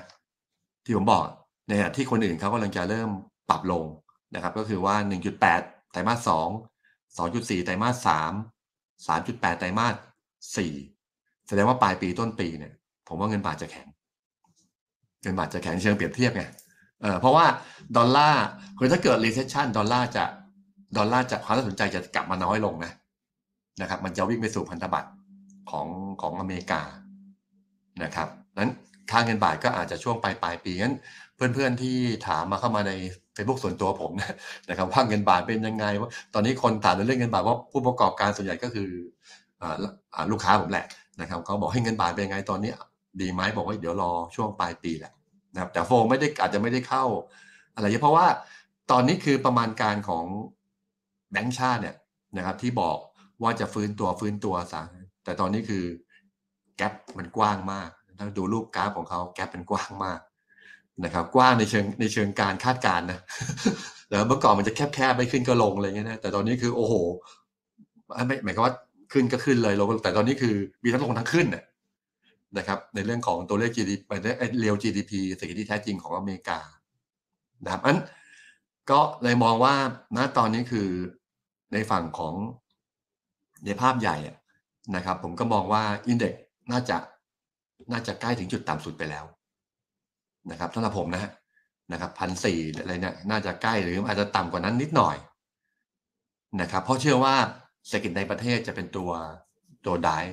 [0.85, 1.23] ที่ผมบอก
[1.67, 3.09] ในขณะที่คนอื่นเขากำลังจะเริ่ม
[3.49, 3.85] ปรับลง
[4.35, 4.95] นะครับ ก็คือว่า
[5.43, 6.41] 1.8 ไตรมาส2
[7.17, 8.09] 2.4 ไตรมาส
[9.07, 9.95] 3 3.8 ไตรมาส
[10.65, 12.73] 4แสดงว่าปลายปีต้นปีเนี่ย
[13.07, 13.87] ผมว่าเงินบาทจะแข็ง
[15.21, 16.43] เงินบาทจะแข็งเชิงเปรียบเทียบไง
[17.01, 17.45] เออเพราะว่า
[17.97, 18.45] ดอลลาร์
[18.77, 20.25] คือถ้าเกิด recession ดอลลาร์จะ
[20.97, 22.91] ดอลลาร์จะความน่าสนใจจะกลับมาน้อยลงนะ
[23.81, 25.09] นะครับ มันจะวิ่งไปสู่พันธบัตร
[25.71, 25.87] ของ
[26.21, 26.81] ของอเมริกา
[28.03, 28.27] นะครับ
[28.59, 28.71] นั้น
[29.11, 30.95] ค่าเงินบาทก็อาจจะช่วงปลายปลายปีงั้น
[31.35, 31.97] เพื่อนๆที่
[32.27, 32.91] ถามมาเข้ามาใน
[33.35, 34.11] Facebook ส่วนตัวผม
[34.69, 38.89] นะครับว่าเงินบาทเป็นยังไงว่าตอนนี้คนถามเรื่องเงินบาทว่าผู้ประกอบการส่วนใหญ่ก็คือ
[39.61, 39.63] อ
[40.31, 40.85] ลูกค้าผมแหละ
[41.21, 42.73] นะครับเขาบอกให้เงินบาทเป็นยังไงตอนนี้
[43.21, 45.13] ดีไหมบอกว่าเดี๋ยวรอช่วงปลายปีแหละ
[45.53, 47.05] นะครับแต่โฟมไม่ได้อาจจะไม่ได้เข้า
[47.75, 48.27] อะไรเยอะเพราะว่า
[48.91, 50.25] ตอนนี้คือประมาณการของ
[51.31, 51.95] แบงก์ชาติเนี่ย
[52.37, 52.97] นะครับที่บอก
[53.43, 54.81] ว่าจะฟื้นตัวฟื้นตัวซะ
[55.23, 55.83] แต่ตอนนี้คือ
[56.77, 60.19] แกลบมันกว้างมาก ถ้าดูรูปกราฟของเขาแกลบเป็นกว้างมาก
[61.03, 63.19] นะครับ กว้างในเชิงในเชิงการคาดการณ์นะ
[64.09, 66.93] แล้วเมื่อก่อนมันจะแคบๆไม่ขึ้นก็ลงอะไรเงี้ยนะแต่ตอนนี้คือโอ้โห
[68.27, 68.75] ไม่หมายความว่า
[69.13, 71.47] ขึ้นก็ขึ้นเลยลงแต่ตอนนี้คือมีทั้งลงทั้งขึ้น
[72.57, 76.59] นะครับในเรื่องของตัวเลข GDP ไปได้เรียว GDP เศรษฐกิจที่แท้จริงของอเมริกา
[77.63, 77.99] นะครับอัน
[78.91, 79.75] ก็เลยมองว่า
[80.17, 80.87] ณตอนนี้คือ
[81.73, 82.33] ในฝั่งของ
[83.65, 84.17] ในภาพใหญ่
[84.95, 86.33] นะครับ ผมก็มองว่าอินเด็ก
[86.71, 86.97] น่าจะ
[87.91, 89.25] น่าจะใกล้ถึงจุดต่ำสุดไปแล้ว
[90.51, 91.31] นะครับสำหรับผมนะฮะ
[91.91, 95.15] นะครับพันสี่อะไรเนี่ยน่าจะใกล้หรืออาจจะต่ำกว่านั้นนิดหน่อย
[96.61, 97.35] นะครับ เพราะเชื่อว่า
[97.87, 99.11] เศรษฐกิจในประเทศจะเป็นตัว
[99.85, 100.25] ตัวดาย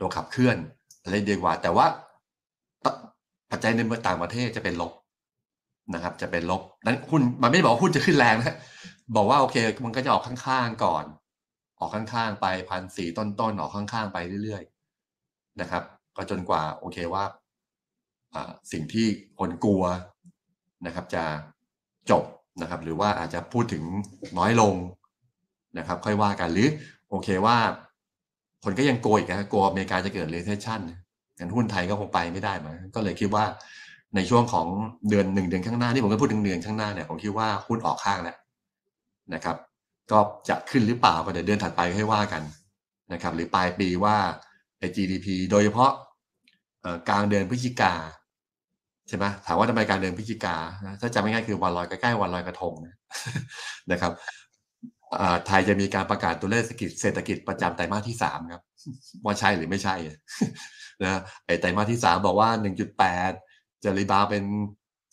[0.00, 0.56] ตัวขับเคลื่อน
[1.02, 1.86] อะไรดีกว่า แต่ว่า
[3.50, 4.92] ปัจจัยในเมืองต่างประเทศจะเป็นลบ
[5.94, 8.56] นะครับ จะเป็นลบนั้นหุ้นมันไม่ได้บอกหุ้นจะขึ้นแรงนะ
[9.16, 11.04] บอกว่าโอเค มันก็จะออกข้างๆก่อน
[11.80, 15.82] ออกข้างๆไปพันสี่ต้นๆออกข้างๆไปเรื่อยๆนะครับ
[16.16, 17.24] ก็จนกว่าโอเคว่า
[18.72, 19.06] สิ่งที่
[19.38, 19.84] คนกลัว
[20.86, 21.24] นะครับจะ
[22.10, 22.24] จบ
[22.60, 23.82] นะครับ หรือว่าอาจจะพูดถึง
[24.38, 24.74] น้อยลง
[25.78, 26.68] นะครับ ค่อยว่ากันหรือ
[27.10, 27.56] โอเคว่า
[28.64, 30.80] คนก็ยังโกยอีกนะกลัวอเมริกาจะเกิดเรเซชัน
[31.38, 33.44] งั้นหุ้นไทยก็คงไปไม่ได้มาก็เลยคิดว่า
[34.16, 34.66] ในช่วงของ
[35.08, 38.36] เดือนหนึ่งเดือนข้างหน้านี่ผมก็พูดถึงเดือนข้างหน้าเนี่ยผมคิดว่าหุ้นออกข้างแล้ว
[39.34, 39.56] นะครับ
[40.10, 42.42] ก็จะขึ้นหรือเปล่าก็เดี๋ยวเดือนถัดไปให้ว่ากัน
[43.12, 44.16] นะครับ หรือปลายปีว่า
[44.96, 45.92] GDP โดยเฉพาะ
[47.08, 47.94] กลางเดือนพฤศจิกา
[49.08, 50.56] ใช่ไหมถามว่าทำไมการเดือนพฤศจิกา
[51.00, 52.74] ถ้าจำไม่ง่ายคือวันลอยใกล้ๆวันลอยกระทง
[53.92, 54.12] นะครับ
[55.46, 58.62] ไทยจะมีการประกาศตัวเลขเศรษฐกิจเศรษฐกิจประจำไตรมาสที่สามครับ
[59.24, 59.94] ว่าใช่หรือไม่ใช่
[61.02, 63.32] นะไอไตรมาสที่สามบอกว่าหนึ่งจุดแปด
[63.84, 64.42] จะรีบาเป็น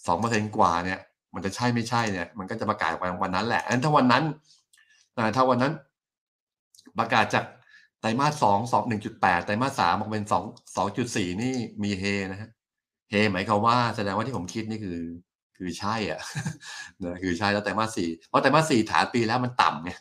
[0.07, 0.99] สองเปอร์เซ็นกว่าเนี่ย
[1.33, 4.23] มันจะใช่ไม่ใช่เนี่ย มันก็จะประกาศวันวันนั้นแหละอันถ้าวันนั้น
[5.35, 5.73] ถ้าวันนั้น
[6.99, 7.45] ประกาศจาก
[8.01, 10.43] ไตรมาสสองสองหนึ่งจุดแปดไตรมาสสามออกเป็นสอง
[10.75, 12.49] สองจุดสี่นี่มีเฮนะฮะ
[13.09, 14.99] เฮหมายความว่าแสดงว่าที่ผมคิดนี่คือ
[15.57, 16.21] คือใช่อะ
[17.03, 19.91] นะคือใช่แล้วไตรมาสสี่เพราะไตรมาสสี่ฐานปีแล้วมันต่ำไง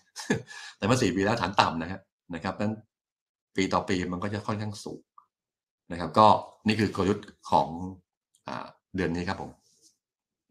[0.77, 2.01] ไตรมาสสี่ปีแล้วฐานต่ำนะครับ
[2.35, 2.73] นะครับนั้น
[3.57, 5.03] ปีต่อปีมันก็จะค่อนข้างสูง
[5.93, 6.27] นะครับ ก็
[6.67, 7.69] นี่คือกลยุทธ์ของ
[8.97, 9.51] เดือนนี้ครับผม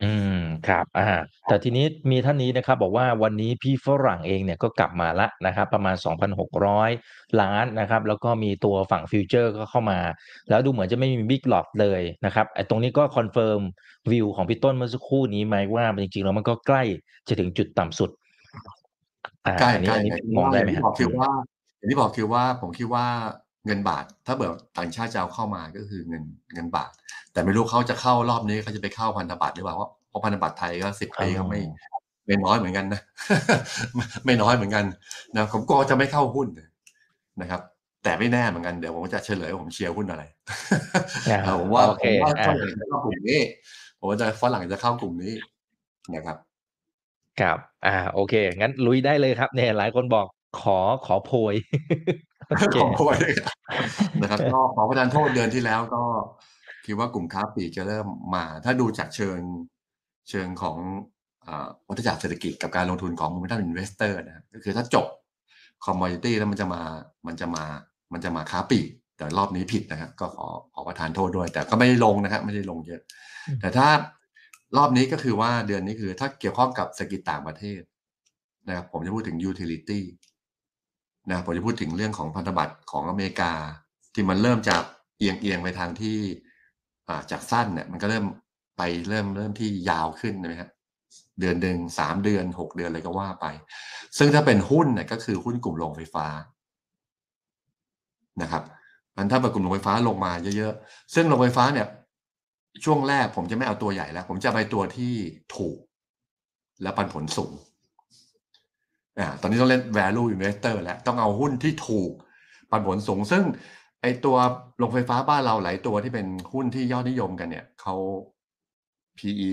[0.04, 1.08] อืม ครับอ่า
[1.47, 5.95] แต่ทีนี้มีท่านนี้นะครับบอกว่า วันนี้พี่ฝรั่งเองเนี่ยก็กลับมาละนะครับ ประมาณ
[6.68, 10.00] 2,600ล้านนะครับ แล้วก็มีตัวฝั่งฟิวเจอร์ก็เข้ามา
[10.50, 13.59] แล้วดูเหมือนจะไม่มี big lot เลยนะครับ ไอ้ตรงนี้ก็ confirm
[14.11, 16.84] view ของพี่ต้นเมื่อสักครู่นี้ไหมว่าจริง ๆ แล้วมันก็ใกล้
[17.28, 18.10] จะถึงจุดต่ำสุด
[19.45, 19.97] อ่าใกล้ใกล้
[20.38, 21.30] มองได้ไหมครับคือว่า
[21.78, 23.06] อย่างที่บอกคือว่า ผมคิดว่า
[23.70, 26.89] เงินบาท ถ้าเกิดต่างชาติจะเอาเข้ามาก็คือเงินเงินบาท
[27.34, 29.76] แต่ไม่รู้เขาจะเข้ารอบนี้เขาจะไปเข้าพันธบัตรหรือเปล่า
[30.09, 31.59] เพราะพันธบัตรไทยก็สิบปีก็ไม่
[32.26, 33.01] ไม่น้อยเหมือนกันนะ
[34.26, 34.86] ไม่น้อยเหมือนกัน
[35.36, 36.47] นะผมก็จะไม่เข้าหุ้น
[37.41, 37.61] นะครับ
[38.03, 40.24] แต่ไม่แน่เหมือนกันเดี๋ยวผมจะเฉลยผมเชียร์หุ้นอะไร
[41.59, 43.39] ผมว่าผมว่าฝรั่งจะเข้ากลุ่มนี้
[43.99, 45.34] ผมว่าจะฝรั่งจะเข้ากลุ่มนี้
[46.15, 46.38] นะครับ
[47.41, 50.28] ครับ อ่า โอเค งั้นลุยได้เลยครับ เนี่ย หลายคนบอก
[50.60, 51.54] ขอขอโพย
[52.76, 53.18] ขอโพย
[54.22, 56.04] นะครับก็ขอประทานโทษเดือนที่แล้วก็
[56.86, 59.39] คิดว่ากลุ่มค้าปลีกจะเริ่มมา ถ้าดูจากเชิง
[60.30, 60.78] เชิงของ
[61.88, 65.08] วัฏจักรเศรษฐกิจกับการลงทุนของมูลค่า investor นะก็คือถ้าจบ
[65.86, 66.82] commodity แล้วมันจะมา
[67.28, 67.64] มันจะมา
[68.14, 68.88] มันจะมาค้าปลีก
[69.18, 73.02] แต่รอบนี้ผิดนะครับก็ขอขอประทานโทษด้วย แต่ก็ไม่ได้ลงนะครับไม่ได้ลงเยอะ
[73.62, 73.88] แต่ถ้า
[74.78, 77.82] รอบนี้ก็คือว่าเดือนนี้คือถ้าเกี่ยวข้องกับเศรษฐกิจต่างประเทศ
[78.68, 80.03] นะครับผมจะพูดถึง utility
[81.30, 83.53] นะผมจะพูดถึงเรื่องของพันธบัตรของอเมริกา
[84.13, 84.84] ที่มันเริ่มจาก
[85.17, 86.17] เอียงเอียงไปทางที่
[87.32, 88.25] จากสั้นเนี่ยมันก็เริ่ม
[88.77, 90.69] ไปเริ่มเริ่มที่ยาวขึ้นนะฮะ
[91.39, 93.45] เดือนหนึ่งสามเดือนหกเดือนอะไรก็ว่าไป
[94.17, 96.27] ซึ่งถ้าเป็นหุ้นเนี่ยก็คือหุ้นกลุ่มโรงไฟฟ้า
[98.41, 98.63] นะครับ
[99.15, 101.88] มันถ้าเป็นกลุ่มโรงไฟฟ้าลงมาเยอะๆ ซึ่งโรงไฟฟ้าเนี่ย
[102.84, 105.13] ช่วงแรกผมจะไม่เอาตัวใหญ่แล้ว ผมจะไปตัวที่
[105.55, 105.77] ถูก
[106.82, 107.53] และปันผลสูง
[109.20, 112.11] อ่าตอนนี้ต้องเล่น value investor แล้วต้องเอาหุ้นที่ถูก
[112.72, 113.43] ปันผลสูง ซึ่ง
[114.01, 114.38] ไอตัว
[114.78, 117.95] โรงไฟฟ้าบ้านเราหลายตัวที่เป็นหุ้นที่ยอดนิยมกันเนี่ยเขา
[119.17, 119.51] PE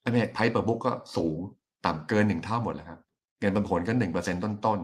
[0.00, 1.38] ไม่ใช่ Price per book ก็สูง
[1.84, 3.00] ต่ำเกินหนึ่งเท่าหมดแล้วครับ
[3.40, 4.78] เงินปันผลก็หนึ่งเปอร์เซ็นต้น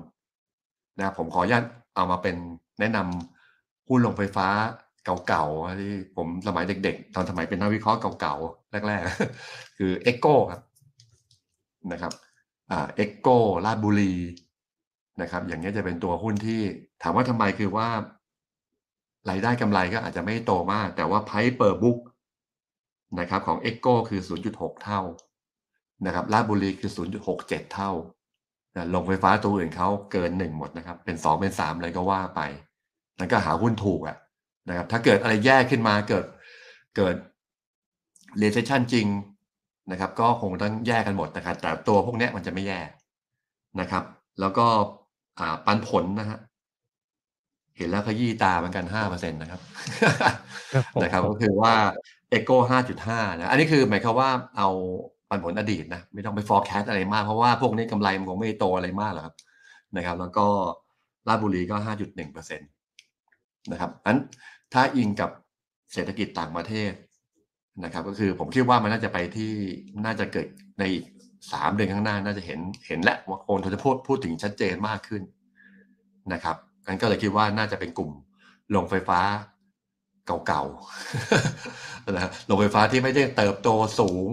[0.47, 1.65] ๆนะผมขออนุญาต
[1.95, 2.37] เอามาเป็น
[2.81, 4.47] แนะนำหุ้นโรงไฟฟ้า
[5.29, 10.63] เก่าๆที่ผมสมัยเด็กๆ ตอนสมัยเป็นนักวิเคราะห์เก่าๆ แรกๆ คือ e โก้ครับ
[11.93, 12.13] นะครับ
[12.71, 14.15] EGCO ราชบุรี
[15.23, 16.61] นะครับ อย่างนี้จะเป็นตัวหุ้นที่
[17.03, 17.89] ถามว่าทำไมคือว่า
[19.31, 21.99] รายได้กำไรก็อาจจะไม่โตมาก แต่ว่าไพ่เปอร์บุ๊ก
[23.21, 24.21] นะครับของ e อ o คือ
[24.53, 25.01] 0.6 เท่า
[26.07, 26.91] นะครับลาดบุรีคือ
[27.33, 27.91] 0.67 เท่า
[28.95, 32.41] ลงไฟฟ้าตัวอื่นเขาเกินหนึ่งหมดนะครับ เป็นสองเป็นสามอะไรก็ว่าไป
[33.19, 34.17] แล้วก็หาหุ้นถูกอะ
[34.69, 36.25] นะครับ ถ้าเกิดอะไรแย่ขึ้นมาเกิด
[36.97, 37.17] เกิด
[38.43, 39.07] recession จริง
[39.91, 42.81] นะครับ ก็คงต้องแย่กันหมดนะครับ แต่ตัวพวกเนี้ยมันจะไม่แย่
[43.81, 44.05] นะครับ
[44.41, 44.67] แล้วก็
[45.39, 46.39] อ่าปันผลนะฮะ
[47.77, 49.61] เห็นแล้วขยี้ตาเหมือนกันห้าเปอร์เซ็นตนะครับ
[50.73, 51.75] ครับผมนะครับก็คือว่า
[52.37, 52.57] Echo
[52.99, 54.69] 5.5นะอันนี้คือหมายความว่าเอา
[55.29, 59.35] ปันผลอดีตนะไม่ต้องไป forecast อะไรมาก เพราะว่าพวกนี้กำไรมันคงไม่โตอะไรมากหรอกครับ
[59.97, 60.47] นะครับ แล้วก็
[61.29, 62.65] ราชบุรีก็5.1เปอร์เซ็นต
[63.73, 64.19] นะครับอัน
[64.73, 65.31] ถ้าอิงกับ
[65.93, 66.93] เศรษฐกิจต่างประเทศ
[67.85, 69.53] นะครับ ก็คือผมคิดว่ามันน่าจะไปที่
[70.05, 70.47] น่าจะเกิด
[70.81, 70.85] ใน
[71.53, 75.23] สามเดือนข้างหน้าน่าจะเห็นเห็นและว่าคนจะพูดพูดถึงชัดเจนมากขึ้น
[76.33, 76.57] นะครับ
[76.87, 78.11] กันก็เลยคิดว่าน่าจะเป็นกลุ่ม
[78.71, 79.21] โรงไฟฟ้า
[80.47, 83.69] เก่าๆนะโรงไฟฟ้าที่ไม่ได้เติบโต
[84.01, 84.29] สูง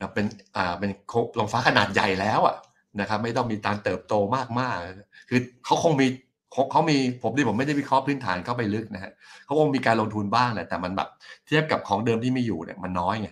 [0.00, 0.26] นะเป็น
[0.56, 0.90] อ่าเป็น
[1.36, 2.56] โรงไฟฟ้าขนาดใหญ่แล้วอะ
[3.00, 4.14] นะครับ ไม่ต้องมีการเติบโต
[4.60, 6.06] มากๆ คือเขาคงมี
[6.52, 9.12] เขาเขามีผมที่ผมไม่ได้วิเคราะห์พื้นฐานเข้าไปลึกนะฮะ
[9.44, 11.08] เขาคงมีการลงทุนบ้างแหละแต่มันแบบ
[11.46, 13.28] เทียบกับของเดิมที่มีอยู่เนี่ยมันน้อยไง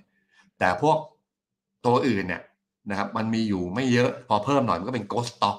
[0.58, 0.96] แต่พวก
[1.86, 2.42] ตัวอื่นเนี่ย
[2.90, 5.58] นะครับมันมีอยู่ไม่เยอะพอเพิ่มหน่อยมันก็เป็น ghost stock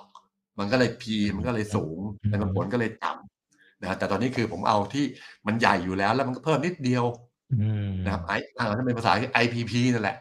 [0.59, 1.99] มันก็เลยพีมันก็เลยสูง
[2.29, 5.05] แต่ผลก็เลยต่ำนะแต่ตอนนี้คือผมเอาที่
[5.47, 7.05] มันใหญ่อยู่แล้วแล้วมันก็เพิ่มนิดเดียว
[7.53, 10.17] อืมนะครับไออ่าถ้าเป็นภาษา IPP นั่นแหละ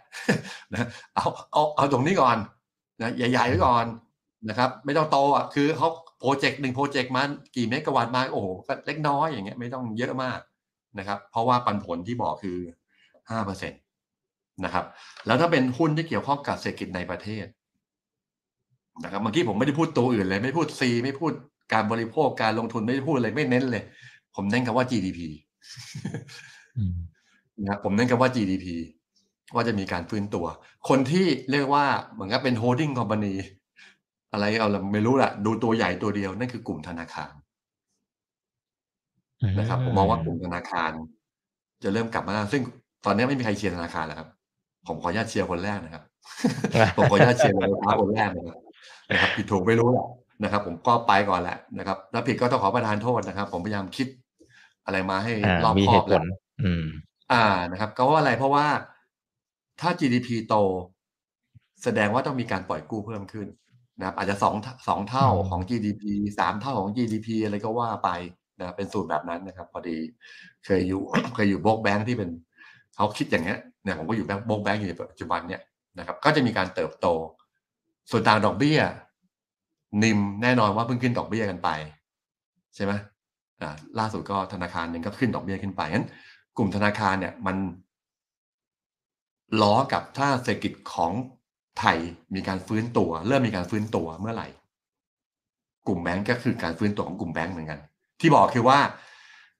[0.72, 2.36] นะเอาเอาเอาตรงนี้ก่อน
[3.00, 3.86] นะใหญ่ๆไว้ก่อน
[4.48, 5.88] นะครับ ไม่ต้องโตอะคือเขา
[6.18, 10.40] โปรเจกต์หนึ่งโปรเจกต์มันกี่เมกะวัตต์มาโอ้โหก็เล็กน้อยอย่างเงี้ยไม่ต้องเยอะมาก
[10.98, 12.58] นะครับ เพราะว่าปันผลที่บอกคือ
[13.30, 13.76] ห้าเปอร์เซ็นต
[14.64, 14.84] นะครับ
[15.26, 17.46] แล้วถ้าเป็นหุ้นที่เกี่ยวข้องกับเศรษฐกิจในประเทศ
[19.04, 21.32] นะครับเมื่อกี้ผมไม่ได้พูดตัวอื่นเลย ไม่พูด C ไม่พูด
[21.72, 23.82] การบริโภคการลงทุนไม่ได้พูดเลยไม่เน้นเลย
[24.34, 25.20] ผมเน้นคำว่า GDP
[26.78, 26.94] อืม
[27.60, 28.66] นะครับผมเน้นคำว่า GDP
[29.54, 30.46] ว่าจะมีการฟื้นตัว
[30.88, 37.32] คนที่เรียกว่าเหมือนกับเป็น holding company อะไรเอาละไม่รู้ละดูตัวใหญ่ตัวเดียวนั่นคือกลุ่มธนาคาร
[39.58, 40.90] นะครับผมมองว่ากลุ่มธนาคาร
[41.82, 42.62] จะเริ่มกลับมาแล้วซึ่ง
[43.04, 44.28] ตอนนี้ไม่มีใครเชียร์ธนาคารแล้วครับ
[44.86, 46.02] ผมขออนุญาตเชียร์คนแรกนะครับ
[46.96, 48.56] ผมขออนุญาตเชียร์เลยครับคนแรกนะครับ
[49.10, 50.06] นะครับผิดถูกไม่รู้แหละ
[50.42, 54.06] นะครับ ผมก็ไปก่อนแหละนะครับถ้าผิดก็ต้องขอประทานโทษนะครับ ผมพยายามคิด
[54.84, 56.24] อะไรมาให้อ่ารอบมีคเหอบตุผแล้วล
[56.62, 56.84] อืม
[57.32, 58.66] อ่านะครับ ก็ว่าอะไรเพราะว่า
[59.80, 60.54] ถ้า GDP โต
[61.82, 63.46] แสดงว่าต้องมีการปล่อยกู้เพิ่มขึ้น
[63.98, 64.54] นะครับอาจจะสอง
[64.88, 66.02] สองเท่าอืมของ GDP
[66.38, 68.10] สามเท่าของ GDP อะไรก็ว่าไป
[68.58, 69.98] นะครับเป็นสูตรแบบนั้นนะครับ พอดี
[70.64, 71.02] เคยอยู่
[71.34, 72.30] เคยอยู่โบกแบงค์ที่เป็น
[72.94, 75.62] เขาคิดอย่างเงี้ยเนี่ยผมก็อยู่แบงค์โบกแบงค์อยู่ในปัจจุบันเนี่ย
[75.98, 77.06] นะครับ ก็จะมีการเติบโต
[78.10, 78.78] ส่วนต่างดอกเบี้ย
[80.02, 81.68] นิมแน่นอนว่าเพิ่งขึ้นดอกเบี้ยกันไป
[82.74, 82.92] ใช่ไหม
[83.62, 86.06] อ่าล่าสุดก็ธนาคารหนึ่งก็ขึ้นดอกเบี้ยขึ้นไปงั้น
[86.56, 87.56] กลุ่มธนาคารเนี่ยมัน
[89.62, 91.12] ล้อกับถ้าเศรษฐกิจของ
[91.80, 91.98] ไทย
[92.34, 94.48] มีการฟื้นตัว เริ่มมีการฟื้นตัวเมื่อไหร่
[95.86, 97.80] กลุ่มแบงก์ก็คือการฟื้นตัวของกลุ่มแบงก์เหมือนกัน
[98.20, 98.78] ที่บอกคือว่า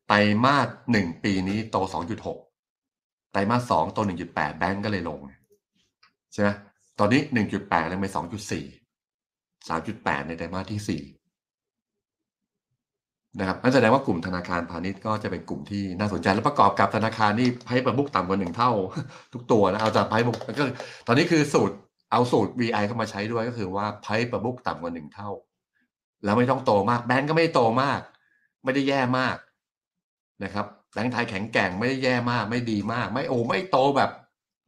[0.09, 2.39] ไตรมาสหนึ่งปีนี้โตสองจุดหก
[3.33, 5.21] ไตรมาสสองโตหนึ่งจุดแปดแบงก์ก็เลยลง
[6.33, 6.49] ใช่ไหม
[6.99, 8.65] ตอนนี้หนึ่งจุดแปดลงไปสองจุดสี่
[9.69, 11.03] สามจุดแปดในไตรมาสที่สี่
[13.39, 18.73] นะครับนั่นแสดงว่ากลุ่มธนาคารพาณิชย์ก็จะเป็นกลุ่มที่น่าสนใจและประกอบกับธนาคารนี่ไพ่ประบุกต่ำกว่าหนึ่งเท่า
[19.33, 20.65] ทุกตัวนะเอาจากไพ่บุกก็
[21.07, 21.77] ตอนนี้คือสูตร
[22.11, 25.31] เอาสูตร VI เข้ามาใช้ด้วยก็คือว่าไพ่ประบุกต่ำกว่าหนึ่งเท่า
[26.25, 28.01] แล้วไม่ต้องโตมากแบงก์ก็ไม่โตมาก
[28.65, 29.37] ไม่ได้แย่มาก
[30.45, 34.11] นะครับแบงก์ไทยแข็งแกร่งไม่ได้แย่มาก ไม่ดีมาก ไม่โอ้ไม่โตแบบ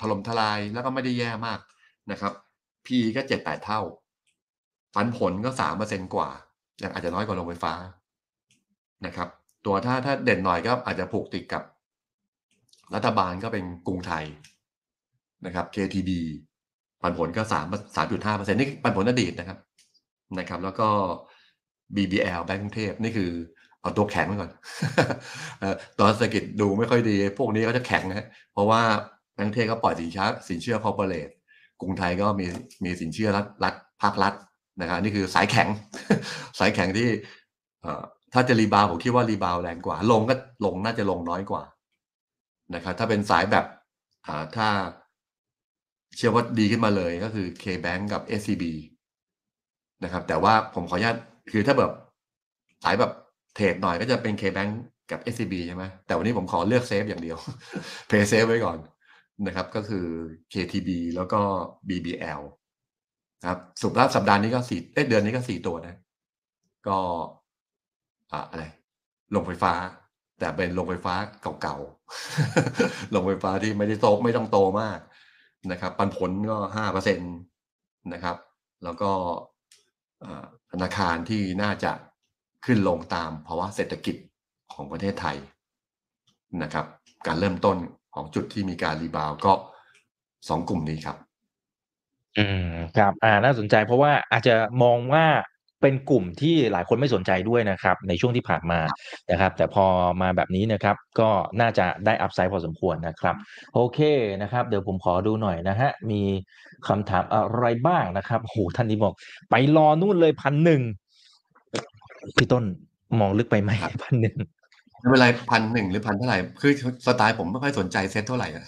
[0.00, 1.58] ถล่มทลายแล้วก็ไม่ได้แย่มาก
[2.10, 2.32] นะครับ
[2.86, 3.80] P ก็เจ็ดแปดเท่า
[4.94, 6.30] ปันผลก็สามเปอร์เซ็นกว่า
[6.82, 7.74] ยังอาจจะน้อยกว่าโรงไฟฟ้า
[9.06, 9.28] นะครับ
[9.66, 11.62] ตัวถ้าถ้าเด่นหน่อยก็อาจจะผูกติดกับ
[12.94, 14.24] รัฐบาลก็เป็นกรุงไทย
[15.46, 16.10] นะครับ KTB
[17.02, 19.58] ปันผลก็สามสามจุดห้าเปอร์เซ็นต์นี่ปันผลอดีตนะครับ
[20.38, 20.88] นะครับ แล้วก็
[21.96, 23.30] BBL แบงก์กรุงเทพนี่คือ
[23.80, 24.50] เอาตัวแข็งไว้ก่อน
[25.98, 28.80] ตอนเศรษฐกิจดูไม่ค่อยดี พวกนี้ก็จะแข็งนะฮะเพราะว่า
[29.34, 31.28] แบงก์กรุงเทพก็ปล่อยสินเชื่อสินเชื่อคอร์ปอเรท
[31.80, 32.46] กรุงไทยก็มี
[32.84, 34.34] มีสินเชื่อรัฐรัฐภาครัฐ
[34.80, 35.68] นะครับนี่คือสายแข็ง
[36.58, 37.08] สายแข็งที่
[38.32, 40.34] ถ้าจะ rebound ผมคิดว่า rebound แรงกว่า ลงก็
[40.64, 41.62] ลงน่าจะลงน้อยกว่า
[42.74, 43.66] นะครับถ้าเป็นสายแบบ
[44.56, 44.68] ถ้า
[46.16, 48.64] เชื่อว่าดีขึ้นมาเลยก็คือ K-Bank กับ SCB
[50.04, 51.16] นะครับ แต่ว่าผมขออนุญาต
[51.50, 51.92] คือถ้าแบบ
[52.84, 53.12] สายแบบ
[53.54, 54.70] trade หน่อยก็จะเป็น K-Bank
[55.10, 57.38] กับ SCB ใช่ไหมแต่วันนี้ผมขอเลือก safe อย่างเดียว
[58.08, 58.78] Play Safe ไว้ก่อน
[59.46, 60.06] นะครับ ก็คือ
[60.52, 61.40] KTB แล้วก็
[61.88, 62.40] BBL
[63.40, 65.94] นะครับสุดท้ายสัปดาห์นี้ก็สี่เอ้เดือนนี้ก็สี่ตัวนะ
[66.88, 66.98] ก็
[68.32, 68.64] อ่าอะไร
[69.34, 69.72] ลงไฟฟ้า
[70.38, 71.14] แต่เป็นโรงไฟฟ้า
[71.62, 74.98] เก่าๆโรงไฟฟ้าที่ไม่ได้โตไม่ต้องโตมาก
[75.70, 77.24] นะครับปันผลก็ห้าเปอร์เซ็นต
[78.12, 78.36] นะครับ
[78.84, 79.10] แล้วก็
[80.70, 81.92] ธนาคารที่น่าจะ
[82.64, 84.16] ขึ้นลงตามภาวะเศรษฐกิจ
[84.72, 85.36] ของประเทศไทย
[86.62, 86.86] นะครับ
[87.26, 87.76] การเริ่มต้น
[88.14, 89.52] ของจุดที่มีการรีบาวก็
[90.48, 91.16] สองกลุ่มนี้ครับ
[92.38, 95.26] อืมครับ อ่าน่าสนใจเพราะว่าอาจจะมองว่า
[95.80, 98.80] เป็นกลุ่มที่หลายคนไม่สนใจด้วยนะครับ ในช่วงที่ผ่านมา
[99.30, 99.84] นะครับ แต่พอ
[100.22, 103.36] มาแบบนี้นะครับ ก็น่าจะได้อัพไซด์พอสมควรนะครับ
[103.74, 103.98] โอเค
[104.42, 106.22] นะครับ เดี๋ยวผมขอดูหน่อยนะฮะ มี
[106.88, 109.14] คำถามอะไรบ้างนะครับโหท่านนี้บอก
[109.50, 110.82] ไปรอนู่นเลยพันหนึ่ง
[112.36, 112.64] พี่ต้น
[113.20, 113.70] มองลึกไปไหม
[114.04, 114.36] พันหนึ่ง
[115.00, 116.72] ไม่เป็นไรพันหนึ่งหรือพันเท่าไหร่ คือ
[117.06, 118.64] สไตล์ผมไม่ค่อยสนใจเซ็ตเท่าไหร่อะ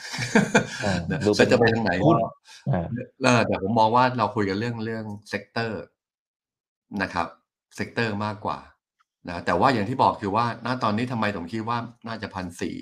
[1.27, 2.17] ดูเซ็ตจะไปทางไหนหุ้น
[3.23, 5.83] เออแต่ผมมองว่าเราคุยกันเรื่องเรื่อง sector
[7.03, 7.27] นะครับ
[7.77, 8.59] sector มากกว่า
[9.29, 12.77] นะแต่ว่าอย่างที่บอกคือว่าณตอนนี้ทำไมผมคิดว่าน่าจะพันสี่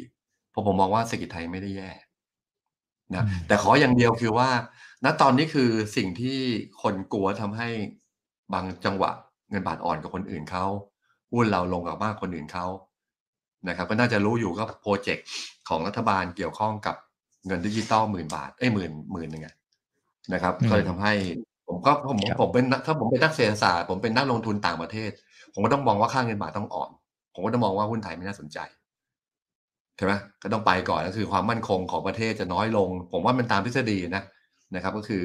[0.50, 1.90] เพราะผมมองว่าเศรษฐกิจไทยไม่ได้แย่
[3.14, 4.48] นะแต่ขออย่างเดียวคือว่า
[5.04, 6.38] ณตอนนี้คือสิ่งที่
[6.82, 7.68] คนกลัวทำให้
[8.52, 9.10] บางจังหวะ
[9.50, 10.64] เงินบาทอ่อนกับคนอื่นเขา
[11.32, 12.66] หุ้นเราลงกับมากคนอื่นเขา
[13.68, 15.26] นะครับ ก็น่าจะรู้อยู่ก็โปรเจกต์
[15.68, 16.96] ของรัฐบาลเกี่ยวข้องกับ
[17.46, 19.44] เงินดิจิตอลหมื่นบาทเอ้ยหมื่นหมื่นหนึ่ง
[20.32, 21.49] นะครับ ก็เลยทำให้ผม
[21.86, 25.10] ก็ผมผมเป็นถ้าผมเป็นนักเศรษฐศาสตร์ผมเป็นนักลงทุนต่างประเทศ
[25.54, 26.90] ผมก็ต้องมองว่าค่าเงินบาทต้องอ่อน
[27.34, 28.58] ผมก็ต้องมองว่าหุ้นไทยไม่น่าสนใจ
[29.96, 30.12] ใช่ไหม
[30.42, 34.22] ก็ต้องไปก่อนก็คือความมั่นคงของประเทศจะน้อยลง ผมว่ามันตามทฤษฎีนะ
[34.74, 35.22] นะครับ ก็คือ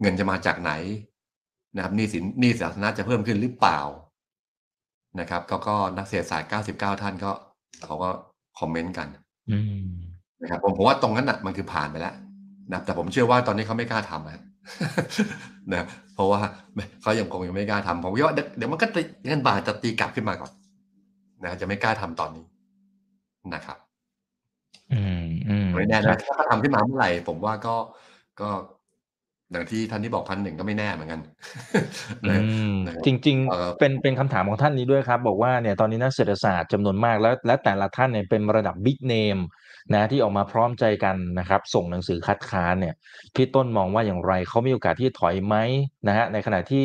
[0.00, 0.72] เงินจะมาจากไหน
[1.76, 3.80] นะครับหนี้สินหนี้สาธารณะจะเพิ่มขึ้นหรือเปล่า
[5.20, 7.30] นะครับก็ก็นักเศรษฐศาสตร์ 99 ท่านก็
[7.84, 8.10] เขาก็
[8.58, 9.08] คอมเมนต์กัน
[10.42, 12.14] นะครับผมผมว่าตรงนั้นอะมันคือผ่านไปแล้ว
[12.72, 14.42] นะแต่ผมเชื่อว่าตอนนี้เขาไม่กล้าทำนะ
[15.74, 15.84] นะ
[16.14, 16.40] เพราะว่า
[17.02, 18.86] เขายังคงยังไม่กล้าทำผมว่าเดี๋ยวมันก็
[19.26, 20.52] เงินบาทจะตีกลับขึ้นมาก่อน
[21.44, 22.44] นะจะไม่กล้าทำตอนนี้
[23.54, 23.78] นะครับ
[24.92, 27.74] อืมอืมไม่แน่นะถ้าเขาทำขึ้นมาเมื่อไหร่ ผมว่าก็
[28.40, 28.48] ก็
[29.52, 31.20] อย่างที่ท่านที่บอกพันหนึ่งก็ไม่แน่เหมือนกัน
[32.24, 32.34] อื
[32.72, 32.74] ม
[33.06, 39.38] จริง ๆ เป็นเป็นคำถามของท่านนี้ด้วยครับ บอกว่าเนี่ยตอนนี้นักเศรษฐศาสตร์จำนวนมากแล้ว และแต่ละท่านเนี่ยเป็นระดับบิ๊กเนม
[39.92, 42.94] นะที่ออกมาพร้อมใจกันนะครับ ส่งหนังสือคัดค้านเนี่ย
[43.34, 45.56] พี่ต้นมองว่าอย่างไรเขามีโอกาสที่ถอยไหม
[46.08, 46.84] นะฮะในขณะที่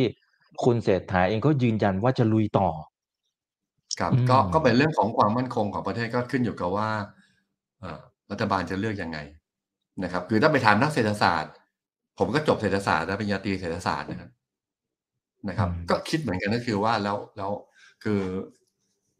[0.63, 2.69] คุณเศรษฐาเองก็ยืนยันว่าจะลุยต่อ
[3.99, 6.89] ครับก็ก็เป็นเรื่องของความมั่นคงของประเทศก็ขึ้นอยู่กับว่า
[8.31, 9.17] รัฐบาลจะเลือกยังไง
[10.03, 11.53] นะครับ คือถ้าไปถามนักเศรษฐศาสตร์
[12.19, 14.29] ผมก็จบเศรษฐศาสตร์และปริญญาตรีเศรษฐศาสตร์นะครับ
[15.49, 17.51] นะครับ ก็คิดเหมือนกันก็คือว่าแล้วแล้ว
[18.03, 18.21] คือ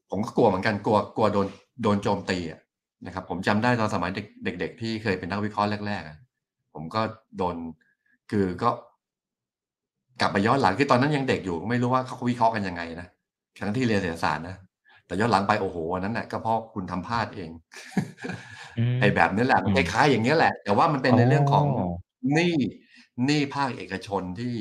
[0.09, 1.47] ผมก็กลัวเหมือนกันกลัวกลัวโดน
[1.81, 2.59] โดนโจมตีอะ
[3.05, 4.11] นะครับ ผมจำได้ตอนสมัย
[4.43, 7.01] เด็ก ๆ ที่เคยเป็นนักวิเคราะห์แรกๆผมก็
[7.37, 7.55] โดน
[8.31, 8.69] คือก็
[10.21, 13.07] กลับไปย้อนหลังคือตอนนั้นยังเด็กอยู่ไม่รู้ว่าเขาวิเคราะห์กันยังไงนะ
[13.59, 14.55] ทั้งที่เรียนเศรษฐศาสตร์นะ
[15.05, 17.49] แต่ย้อนหลังไปโอ้โหนั้นแหละก็เพราะคุณทำพลาดเอง
[19.01, 21.65] ไอ้แบบนี้แหละมันคล้ายๆอย่างนี้แหละ แต่ว่ามันเป็นในเรื่องของ
[22.33, 22.55] หนี้
[23.25, 24.53] หนี้ภาคเอกชนที่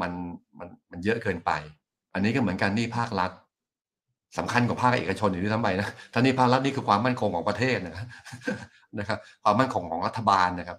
[0.00, 0.12] มัน
[0.58, 1.50] มันมันเยอะเกินไป
[2.14, 3.30] อันนี้ก็เหมือนกันหนี้ภาครัฐ
[4.38, 8.06] สำคัญกว่าภาคเอกชนอยู่ที่ทั้งไปนะท่านี้ภาครัฐนี่คือความมั่นคงของประเทศนะครับ
[8.98, 10.78] นะครับ ความมั่นคงของรัฐบาลนะครับ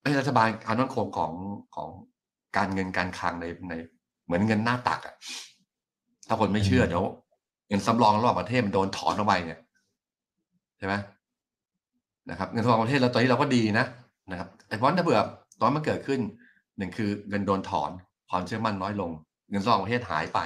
[0.00, 1.32] ไม่รัฐบาลความมั่นคงของ
[1.74, 1.88] ของ
[2.56, 3.74] การเงินการคลังในใน
[4.24, 5.14] เหมือนเงินหน้าตักอะ
[6.28, 7.04] ถ้าคนไม่เชื่อเดี๋ยว
[7.68, 9.60] เงินสำรองระหว่างประเทศมันโดนถอนออกไปเนี่ย
[10.78, 10.94] ใช่ไหม
[12.30, 13.86] นะครับ เงินสำรองประเทศเราตอนนี้เราก็ดีนะ
[14.30, 15.20] นะครับ แต่เพราะถ้าเบื่อ
[15.60, 16.20] ตอนมันเกิดขึ้น
[16.78, 17.90] หนึ่งคือเงินโดนถอน
[18.30, 19.10] ความเชื่อมั่นน้อยลง
[19.50, 20.38] เงินสำรองประเทศหายไป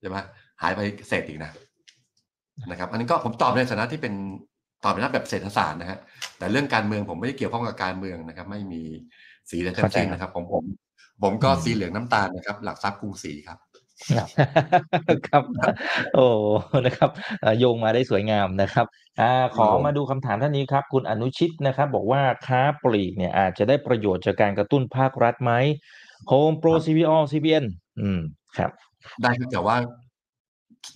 [0.00, 0.16] ใช่ไหม
[0.62, 1.50] หายไปเศษอีกนะ
[2.70, 4.14] นะครับ อันนี้ก็ผมตอบในฐานะที่เป็น
[4.84, 5.98] ตอบในแบบเศรษฐศาสตร์นะฮะ
[6.38, 8.82] แต่เรื่องการเมืองผมไม่ได้เกี่ยวข้องกับการเมืองนะครับ ไม่มี
[9.50, 10.64] สีใดทั้งสิ้นนะครับผมผม
[11.22, 13.58] ผมก็สีเหลืองน้ำตาลนะครับ หลักทรัพย์กรุงศรีครับ
[15.28, 15.42] ครับ
[16.14, 16.26] โอ้
[16.86, 17.10] นะครับ
[17.58, 18.86] โยงมาได้สวยงามนะครับ
[19.20, 25.52] อ่าขอมาดูคำถามท่านนี้ครับ คุณอนุชิตนะครับ บอกว่าค้าปลีกเนี่ยอาจจะได้ประโยชน์จากการกระตุ้นภาครัฐไหม
[26.30, 27.64] Home Pro CPO CBN
[28.00, 28.20] อืม
[28.58, 28.70] ครับ
[29.22, 29.76] ได้คือแต่ว่า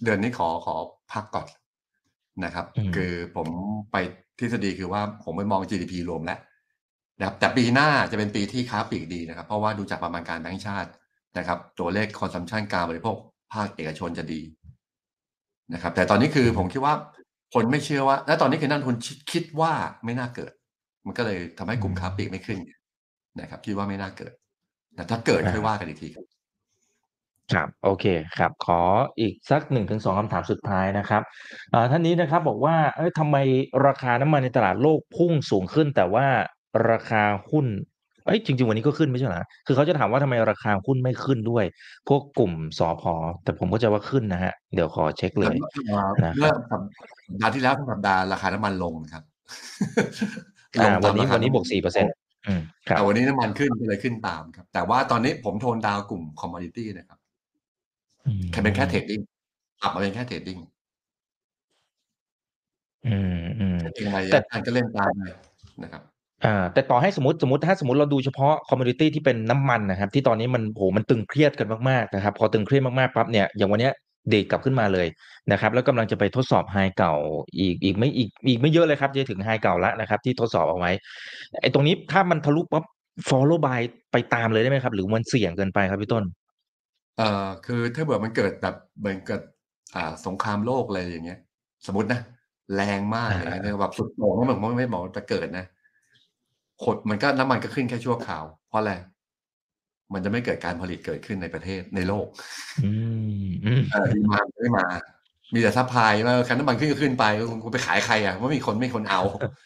[0.04, 0.76] เดือนนี้ขอขอ
[1.12, 1.48] พักก่อน
[2.44, 2.66] นะครับ
[2.96, 3.48] คือผม
[3.92, 3.96] ไป
[4.38, 6.38] ทฤษฎีคือว่าผมไปมอง GDP รวมแล้ว
[7.18, 10.90] นะครับแต่ปีหน้าจะเป็นปีที่ค้าปลีกดีนะครับ เพราะว่าดูจากประมาณการแบงก์ชาติ
[11.38, 13.16] นะครับ ตัวเลขคอนซัมชันการบริโภค
[13.52, 14.40] ภาคเอกชนจะดี
[15.74, 16.94] นะครับ แต่ตอนนี้คือผมคิดว่า
[17.54, 18.96] คนไม่เชื่อว่า และตอนนี้คือนักทุน
[19.32, 19.72] คิดว่า
[20.04, 20.52] ไม่น่าเกิด
[21.06, 22.58] มันก็เลยทำให้กลุ่มค้าปลีกไม่ขึ้น
[23.40, 24.32] นะครับ คิดว่าไม่น่าเกิด
[24.94, 26.26] แต่ถ้าเกิดค่อยว่ากันอีกทีครับ
[27.52, 28.04] ครับโอเค
[28.38, 28.80] ครับขอ
[29.20, 31.22] อีกสักหนึ่งถึงสองคำถามสุดท้ายนะครับ
[31.90, 33.36] ท่านนี้นะครับบอกว่าเอ้ยทำไม
[33.86, 36.26] ราคาน้ำมันในตลาดโลกพุ่งสูงขึ้น แต่ว่า
[36.90, 37.66] ราคาหุ้น
[38.26, 41.64] เอ้ยจริง ๆ วันนี้ก็ขึ้นไม่ใช่เหรอคือเขาจะถามว่าทำไมราคาหุ้นไม่ขึ้นด้วย
[42.08, 45.56] พวกกลุ่มสอพอแต่ผมก็จะว่าขึ้นนะฮะเดี๋ยวขอเช็คเลย
[45.88, 46.82] เอ่อนะคเมื่รัอบสัป
[47.42, 49.24] ดาห์ที่แล้วสัปดาห์ราคาน้ำมันลงนะครับ
[50.80, 52.12] อ่าตวันนี้มราคาวันนี้บวกำมัสี่เปอร์เซ็นต์
[52.46, 57.18] อืมครับแต่วันนี้น้ำมันขึ้นก็เลยขึ้นตามครับ แต่ว่าตอนนี้ผม tone down กลุ่ม commodity นะครับ
[58.26, 59.20] อืมแค่เป็นแค่ trading
[59.80, 60.58] ปรับมาเป็นแค่ trading
[63.06, 65.24] อืมอืม trading อะไรแต่อันก็เล่นตามไป
[65.82, 66.02] นะครับ
[66.44, 73.92] อ่า แต่ต่อให้สมมติ สมมติ ถ้าสมมติเราดูเฉพาะ commodity ที่เป็นน้ำมันนะครับ ที่ตอนนี้มันโหมันตึงเครียดกันมาก ๆ นะครับ พอตึงเครียดมาก ๆ ปั๊บเนี่ย อย่างวันเนี้ย
[74.30, 75.06] เด้งกลับขึ้นมาเลย
[75.52, 77.14] นะครับ แล้วกำลังจะไปทดสอบ high เก่า
[77.58, 80.90] อีก อีกไม่ อีก อีกไม่เยอะเลยครับ จะถึง high เก่าแล้วนะครับ ที่ทดสอบเอาไว้
[81.60, 82.84] ไอ้ตรงนี้ถ้ามันทะลุปั๊บ
[83.28, 83.80] follow by
[84.12, 86.24] ไปตามเลยได้ไหมครับ หรือมันเสี่ยงเกินไปครับพี่ต้น
[87.18, 89.42] เอ่อคือถ้าเบื่อมันเกิดแบบเหมือนเกิด
[89.94, 91.40] อ่า สงครามโลกอะไรอย่างเงี้ย
[91.86, 92.20] สมมตินะ
[92.74, 95.66] แรงมากอะไรเงี้ยแบบสุดโต่งก็แบบไม่ไม่บอกว่าจะเกิดนะ
[96.84, 98.92] ขดมันก็น้ำมันก็ขึ้นแค่ชั่วคราว เพราะอะไร
[100.12, 102.26] มันจะไม่เกิดการผลิตเกิดขึ้นในประเทศในโลก
[102.84, 102.92] อื
[103.40, 104.86] มอืมเออดีมาไม่มา
[105.54, 107.24] มีแต่ซัพพลายว่าคันน้ำมันขึ้นก็ขึ้นไป
[107.64, 109.22] คุณไปขายใครอะว่ามีคนไม่มีคนเอา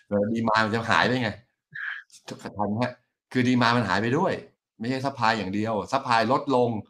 [0.08, 1.30] เออ demand มันจะหายได้ไง
[2.56, 2.92] ทันฮะ
[3.32, 4.32] คือ demand มันหายไปด้วย
[4.78, 6.89] ไม่ใช่ supply อย่างเดียว supply ลดลงแล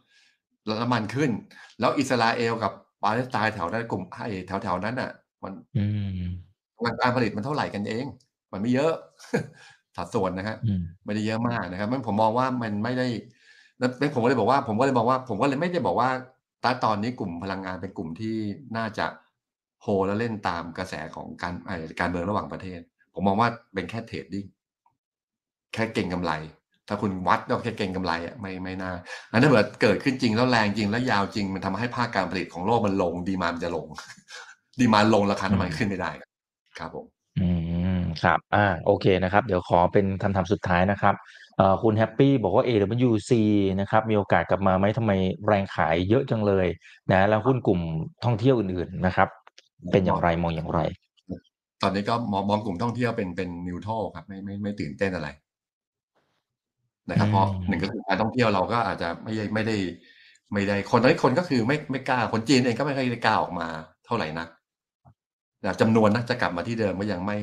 [0.81, 1.31] น้ำมันขึ้น
[1.79, 2.71] แล้วอิสราเอลกับ
[3.03, 5.11] ปาเลสไตน์แถวนั้นกลุ่มไอ้แถวแถวๆนั้นอะ
[5.43, 5.85] มันอื
[6.21, 6.29] ม
[7.01, 8.05] การผลิตมันเท่าไหร่กันเอง
[8.51, 8.93] มันไม่เยอะ
[9.97, 13.07] สัดส่วนนะฮะอืมไม่ได้เยอะมากนะครับมันผมมองว่ามันไม่ได้
[13.79, 16.09] แล้วผมก็เลยบอกว่า ผมก็เลยบอกว่า ผมก็เลยไม่ได้บอกว่า
[16.63, 18.35] ตอนตอนนี้กลุ่มพลังงานเป็นกลุ่มที่
[18.77, 19.05] น่าจะ
[19.81, 22.79] โฮแล้วเล่นตามกระแสของการไอ้การเมืองระหว่างประเทศ
[23.13, 24.45] ผมมองว่าเป็นแค่ trading
[25.73, 26.31] แค่เก็งกำไร
[26.91, 28.91] ถ้าคุณวัดก็แค่เก็งกำไรอะไม่ไม่น่า
[29.31, 33.87] อันนั้นถ้าเกิดเกิดขึ้นจริงแล้วแรงจริงแล้วยาวจริง มันทำให้ภาคการผลิตของโลกมันลง demand จะลง
[34.79, 36.11] demand ลงราคาน้ำมันขึ้นไม่ได้
[36.79, 37.05] ครับผม
[37.39, 37.49] อื
[37.97, 41.15] มครับ อ่า โอเคนะครับ เดี๋ยวขอเป็นคำถามสุดท้ายนะครับ
[41.57, 43.31] เอ่อคุณแฮปปี้บอกว่า AWC
[43.79, 45.11] นะครับมีโอกาสกลับมาไหมทำไม
[45.47, 46.67] แรงขายเยอะจังเลย
[47.11, 47.79] นะแล้วหุ้นกลุ่ม
[48.25, 49.27] ท่องเที่ยวอื่นๆนะครับ
[49.91, 50.79] เป็นอย่างไรมองอย่างไร
[51.83, 55.29] ตอนนี้ก็มองมองกลุ่มท่องเที่ยวเป็นเป็นนิวทรัลครับไม่ไม่ไม่ตื่นเต้นอะไร
[57.09, 59.77] นะครับ เพราะอืมหนึ่งก็คือการท่องเที่ยวเราก็อาจจะไม่ได้ไม่ได้
[60.53, 63.67] ไม่ได้คนน้อยคนก็คือไม่ไม่กล้าคนจีนเองก็ไม่ค่อยได้กล้าออกมา
[64.05, 64.47] เท่าไหร่นัก
[65.61, 67.37] แต่จำนวนนะจะกลับมาที่เดิมก็ยังไม่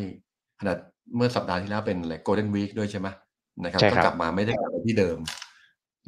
[0.61, 0.77] ขนาด
[1.17, 3.09] เมื่อสัปดาห์ที่แล้วเป็นอะไรโกลเด้นวีคด้วยใช่ไหม
[3.65, 5.19] นะครับใช่ก็ครับกลับมาไม่ได้กลับไปที่เดิม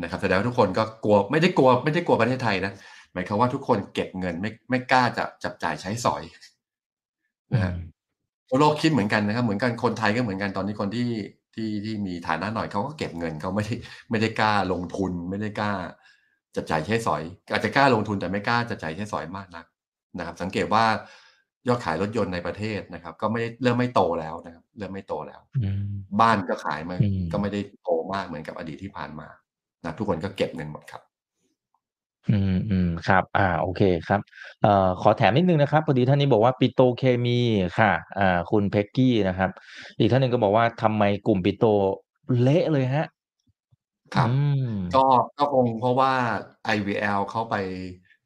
[0.03, 2.73] นะครับแสดงว่าทุกคนก็กลัวไม่ได้กลัวไม่ได้กลัวประเทศไทยนะ
[3.13, 6.23] หมายความว่าทุกคนเก็บเงินไม่ไม่กล้าจะจับจ่ายใช้สอย
[7.53, 7.73] นะฮะ
[8.49, 11.09] ทั่วโลกคิดเหมือนกันนะครับ เหมือนกันคนไทยก็เหมือนกันตอนนี้คนที่
[11.55, 13.75] ที่ที่มีฐานะหน่อยเขาก็เก็บเงินเขาไม่ได้
[14.11, 15.73] ไม่ได้กล้าลงทุนไม่ได้กล้า
[16.57, 17.23] จับจ่ายใช้สอย
[17.53, 19.67] อาจจะกล้าลงทุนแต่ไม่กล้าจับจ่ายใช้สอยมากนัก
[20.19, 20.85] นะครับ สังเกตว่า
[21.69, 25.83] ยอดขายรถยนต์ในประเทศนะครับ ก็ไม่ได้เริ่มไม่โตแล้วนะครับ เริ่มไม่โตแล้วอืม
[26.21, 29.29] บ้านก็ขายมาอืมก็ไม่ได้โตมากเหมือนกับอดีตที่ผ่านมา
[29.85, 31.03] นะทุกคนก็เก็บเงินหมดครับ
[32.29, 34.21] อืม อืม ครับ อ่า โอเคครับ
[34.63, 37.41] เอ่อ ขอแถมนิดนึงนะครับ พอดีท่านนี้บอกว่า ปิโตรเคมี
[37.79, 39.51] ค่ะ อ่า คุณเพ็กกี้นะครับ
[39.99, 41.69] อีกท่านหนึ่งก็บอกว่า ทำไมกลุ่มปิโตร
[42.43, 43.07] เละเลยฮะ
[44.15, 44.35] ครับอื
[44.69, 45.05] มก็
[45.39, 46.13] ก็คงเพราะว่า
[46.77, 47.55] IVL เข้าไป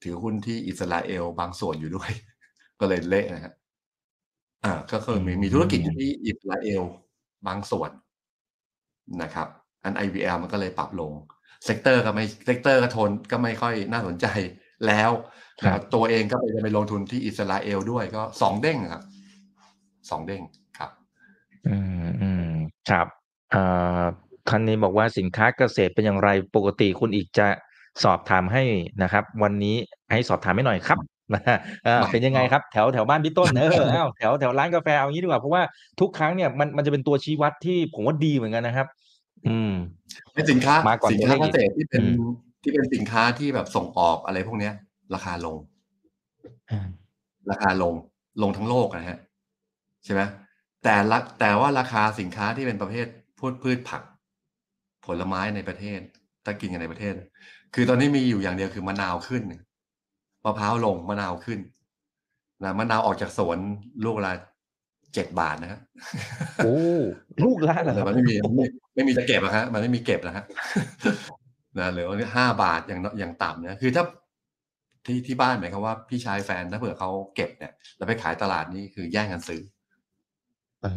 [0.03, 2.11] ถือหุ้นที่อิสราเอลบางส่วนอยู่ ด้วย
[2.81, 3.53] ก็เลยเละนะฮะ
[4.65, 6.83] อ่าก็คือมีอืมมีธุรกิจอยู่ที่อิสราเอล
[7.47, 7.91] บางส่วน
[9.23, 9.49] นะครับ
[9.85, 11.13] อัน IVL มันก็เลยปรับลง
[11.65, 14.27] sector ก็ไม่ sector ก็ทนก็ไม่ค่อยน่าสนใจ
[14.87, 15.11] แล้ว
[15.63, 19.03] นะครับตัวเองก็ไปจะไปลงทุนที่อิสราเอลด้วยก็สองเด้งครับ
[20.11, 20.43] สองเด้ง
[20.79, 20.91] ครับ
[21.69, 22.49] อืมอืม
[22.91, 23.07] ครับ
[23.53, 23.63] เอ่
[24.01, 24.03] อ
[24.49, 27.47] ท่านนี้บอกว่าสินค้าเกษตรเป็นอย่างไรปกติคุณอีกจะ
[28.05, 28.63] สอบถามให้
[29.03, 29.77] นะครับ วันนี้
[30.13, 30.99] ให้สอบถามให้หน่อยครับ
[31.35, 35.63] นะฮะเอ่อไม่เป็นยังไงครับแถวแถวบ้านพี่ต้นเอออ้าวแถวแถวร้านกาแฟเอางี้ดีกว่าเพราะว่า
[36.01, 38.87] ทุกครั้งเนี่ยมันมันจะเป็นตัวชี้วัดที่ผมว่าดีเหมือนกันนะครับ
[39.49, 39.73] อืม
[40.35, 44.75] เป็นสินค้ามาก่อนสินตัวเลค้าขเกอีกษตรที่เป็นอืมที่เป็นสินค้าที่แบบส่งออกอะไรพวกเนี้ย
[45.15, 45.57] ราคาลง
[46.71, 46.89] อืม
[47.51, 47.95] ราคาลง
[48.43, 49.19] ลงทั้งโลกนะฮะ
[50.05, 50.23] ใช่ไหม
[50.85, 53.07] แต่ละแต่ว่าราคาสินค้าที่เป็นประเภท
[53.39, 54.03] พืชพืชผัก
[55.07, 56.01] ผลไม้ในประเทศ
[56.45, 57.15] ถ้ากินกันในประเทศ
[57.75, 59.43] คือตอนนี้มีอยู่อย่างเดียวคือมะนาวขึ้น
[60.45, 61.61] มะพร้าวลงมะนาวขึ้น
[62.63, 63.59] นะมะนาวออกจากสวน
[64.05, 64.33] ลูกละ
[65.15, 65.81] เจ็ดบาทนะฮะ
[66.65, 66.75] โอ้
[67.45, 70.45] ลูกละเหรอคแต่รับมันไม่มีไม่ไม่มีจะเก็บอะฮะมันไม่มีเก็บนะฮะ
[71.79, 72.07] นะเหลือ
[72.37, 74.05] ห้าบาทอย่างน้อยอย่างต่ำนะคือถ้า
[75.07, 79.61] ที่ที่บ้านหมายความว่าพี่ชายแฟนถ้าเผื่อเขาเก็บเนี่ยแล้วไปขายตลาดนี่คือแย่งกันซื้อ
[80.85, 80.91] อ๋อ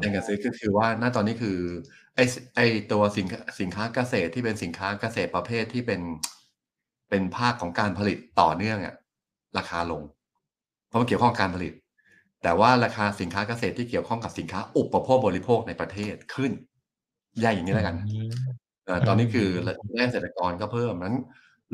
[0.00, 1.58] แย่งกันซื้อก็คือว่าณตอนนี้คือ
[2.16, 2.20] ไอ
[2.56, 2.60] ไอ
[2.92, 6.00] ตัวสินค้าสินค้าเกษตรที่เป็นสินค้าเกษตรประเภทที่เป็น
[7.10, 8.94] เป็นภาคของการผลิตต่อเนื่องอะ
[9.58, 10.02] ราคาลง
[10.88, 11.72] เพราะมันเกี่ยวข้องกับการผลิต
[12.42, 16.52] แต่ว่าราคาสินค้าเกษตรที่เกี่ยวข้องกับสินค้า อุปโภคบริโภคในประเทศขึ้น
[17.40, 18.30] แยกอย่างนี้แล้วกันอืม
[18.86, 21.16] เอ่อตอนนี้คือแรกเกษตรกรก็เพิ่มนั้น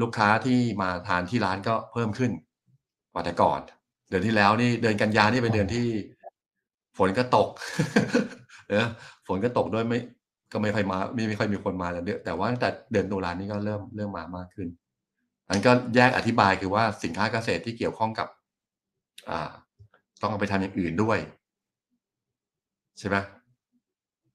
[0.00, 2.30] ลูกค้าที่มาทานที่ร้านก็เพิ่มขึ้น
[3.12, 3.60] กว่าแต่ก่อน
[4.08, 5.86] เดือนที่แล้วนี่เดือนกันยานี่เป็นเดือนที่
[6.98, 7.48] ฝนก็ตก
[8.68, 8.86] เออ
[9.26, 9.98] ฝนก็ตกด้วยไม่
[10.52, 14.68] ก็ไม่ค่อยมาไม่ไม่ค่อยมีคนมาแต่เดือนแต่ว่าตั้งแต่เดือนตุลานี่ก็เริ่มเริ่มมามากขึ้น
[15.48, 18.28] อันก็แยกอธิบายคือว่าสินค้าเกษตรที่เกี่ยวข้องกับ
[19.30, 19.50] อ่า
[20.20, 21.18] ต้องเอาไปทำอย่างอื่นด้วย
[22.98, 23.16] ใช่ไหม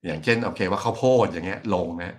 [0.05, 2.15] อย่างเช่น โอเค ว่าข้าวโพดอย่างเงี้ย ลงนะ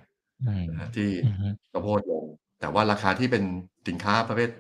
[0.46, 0.64] อืม
[0.96, 2.24] ที่อืมข้าวโพดลง
[2.60, 3.42] แต่ว่าราคาที่เป็น
[3.88, 4.50] สินค้าประเภท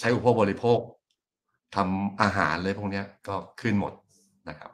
[0.00, 0.78] ใช้อุปโภคบริโภค
[1.76, 3.92] ทำอาหารเลยพวกเนี้ย ก็ขึ้นหมด
[4.48, 4.70] นะครับ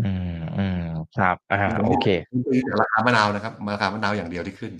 [0.00, 0.73] อืมอืม
[1.18, 1.58] ครับอ่า
[1.88, 2.08] โอเค
[2.64, 4.72] แต่ราคามะนาวนะครับราคามะนาวอย่างเดียวที่ขึ้น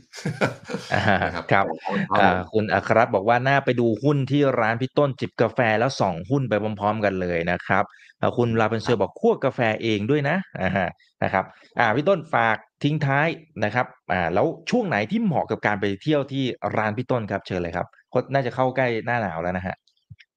[0.95, 1.67] อ่านะครับครับ
[2.09, 7.85] เอาอ่าคุณอัครรัตน์บอกว่าน่าไปดูหุ้นที่ร้านพี่ต้นจิบกาแฟแล้วส่องหุ้นไปพร้อมๆกันเลยนะครับ
[8.21, 10.89] อ่าคุณลาเป็นเซอร์บอกคั่วกาแฟเองด้วยนะอ่าฮะ
[11.23, 11.45] นะครับ
[11.79, 13.29] อ่าพี่ต้นฝากทิ้งท้าย
[13.65, 16.45] นะครับอ่าแล้วช่วงไหนที่เหมาะกับการไปเที่ยวที่
[16.77, 19.77] ร้านพี่ต้นครับเชิญเลยครับก็น่าจะเข้าใกล้หน้าหนาวแล้วนะฮะ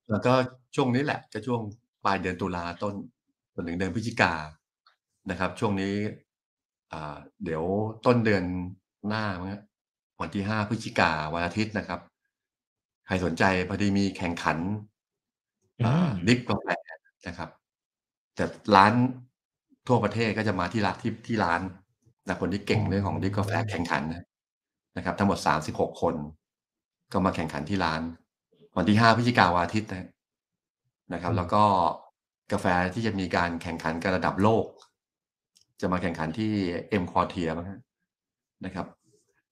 [0.10, 0.34] แล้วก็
[0.76, 1.62] ช่วงนี้แหละก็ช่วง
[2.06, 2.94] ปลายเดือนตุลาต้น
[3.56, 4.34] จนถึงเดือนพฤศจิกา
[5.30, 5.96] นะครับ ช่วงนี้
[6.94, 7.64] อ่าเดี๋ยว
[8.06, 8.44] ต้นเดือน
[9.08, 9.62] หน้ามั้งฮะ
[10.22, 12.00] วันที่ห้าพฤศจิกาวันอาทิตย์นะครับ
[13.08, 14.58] ใครสนใจพอดีมีแข่งขัน
[15.86, 16.68] อ่าอืมดิฟกาแฟ
[17.28, 17.50] นะครับ
[18.36, 18.94] แต่ร้าน
[19.88, 21.62] ทั่วประเทศก็จะมาที่ร้านที่ที่ร้าน
[22.28, 24.24] นะคนที่เก่งเรื่องของดิฟกาแฟแข่งขันนะ
[24.98, 26.16] นะครับ ทั้งหมดสามสิบหกคน
[27.12, 28.02] ก็มาแข่งขันที่ร้าน
[28.78, 30.08] วันที่ห้าพฤศจิกาวันอาทิตย์นะ
[31.14, 31.64] นะครับ แล้วก็
[32.52, 34.66] กาแฟที่จะมีการแข่งขันกันระดับโลก
[35.82, 36.52] จะมาแข่งขันที่
[36.90, 37.80] เอ็มควอเทียมั้งฮะ
[38.66, 38.88] นะครับ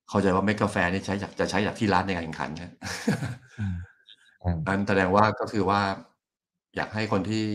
[0.10, 2.74] เข้าใจว่าเมกกาแฟนี่ใช้จากจะใช้จากที่ร้านในการแข่งขันนะ
[3.60, 5.82] อืมอันแสดงว่าก็คือว่า
[6.76, 7.46] อยากให้คนที่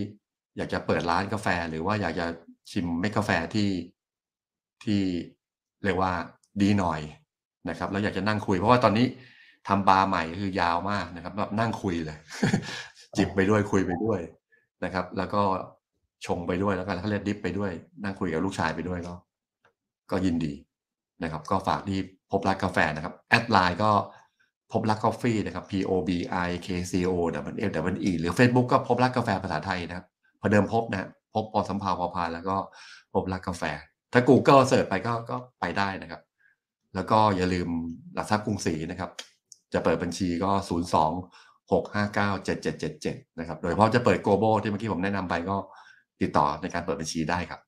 [0.57, 2.27] อยากจะเปิดร้านกาแฟ หรือว่าอยากจะ
[2.71, 3.71] ชิมเมกกาแฟที่
[4.85, 5.01] ที่
[5.85, 6.13] เรียกว่า
[6.63, 7.01] ดีหน่อย
[7.69, 9.07] นะครับ แล้วอยากจะนั่งคุย เพราะว่าตอนนี้
[9.69, 12.19] ทำบาร์ใหม่คือยาวมากนะครับ แบบนั่งคุยเลย
[13.17, 14.21] จิบไปด้วยคุยไปด้วย
[14.85, 15.43] นะครับ แล้วก็
[16.27, 19.15] ชงไปด้วยแล้วก็เขาเรียกดิฟไปด้วย นั่งคุยกับลูกชายไปด้วยก็
[20.11, 20.53] ก็ยินดี
[21.23, 21.99] นะครับ ก็ฝากที่
[22.31, 23.91] พบรักกาแฟนะครับแอดไลน์ก็
[24.73, 26.11] พบรักกาแฟนะครับ P O B
[26.47, 27.13] I K C O
[27.53, 30.07] W F W E หรือ Facebook ก็พบรักกาแฟภาษาไทยนะครับ
[30.41, 32.57] พอเดิมพบนะพบปอสัมภาวพอพานแล้วก็
[33.15, 33.63] พบรักกาแฟ
[34.13, 36.21] ถ้า Google เสิร์ชไปก็ก็ไปได้นะครับ
[36.95, 37.69] แล้วก็อย่าลืม
[38.15, 39.11] หลักทรัพย์กรุงศรีนะครับ
[39.73, 45.57] จะเปิดบัญชีก็ 0 2 6 5 9 7 7 7 7 นะครับ โดยเฉพาะจะเปิด global ที่เมื่อกี้ผมแนะนำไปก็
[46.23, 47.61] ติดต่อในการเปิดบัญชีได้ครับ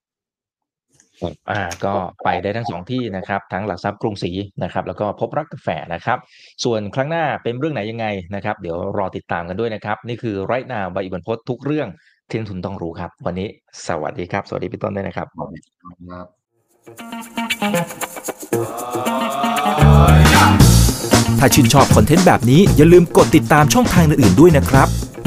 [1.20, 1.92] ครับอ่าก็
[2.24, 4.30] ไปได้ทั้งสองที่นะครับ ทั้งหลักทรัพย์กรุงศรี
[4.62, 6.18] นะครับ แล้วก็พบรักกาแฟนะครับ
[6.64, 11.88] ส่วนครั้งหน้าเป็นเรื่องไหนยังไงนะครับ เดี๋ยวรอติดตามกันด้วยนะครับ นี่คือไรนาใบอิบันพศทุกเรื่อง
[12.28, 13.48] ที่นักทุนต้องรู้ครับ วันนี้
[13.86, 15.60] สวัสดีครับ สวัสดีพี่ต้นด้วยนะครับขอบคุณ
[16.12, 16.26] ครับ
[21.38, 24.88] ถ้าชื่นชอบคอนเทนต์แบบนี้อย่าลืมกดติดตามช่องทางอื่นๆด้วยนะครับ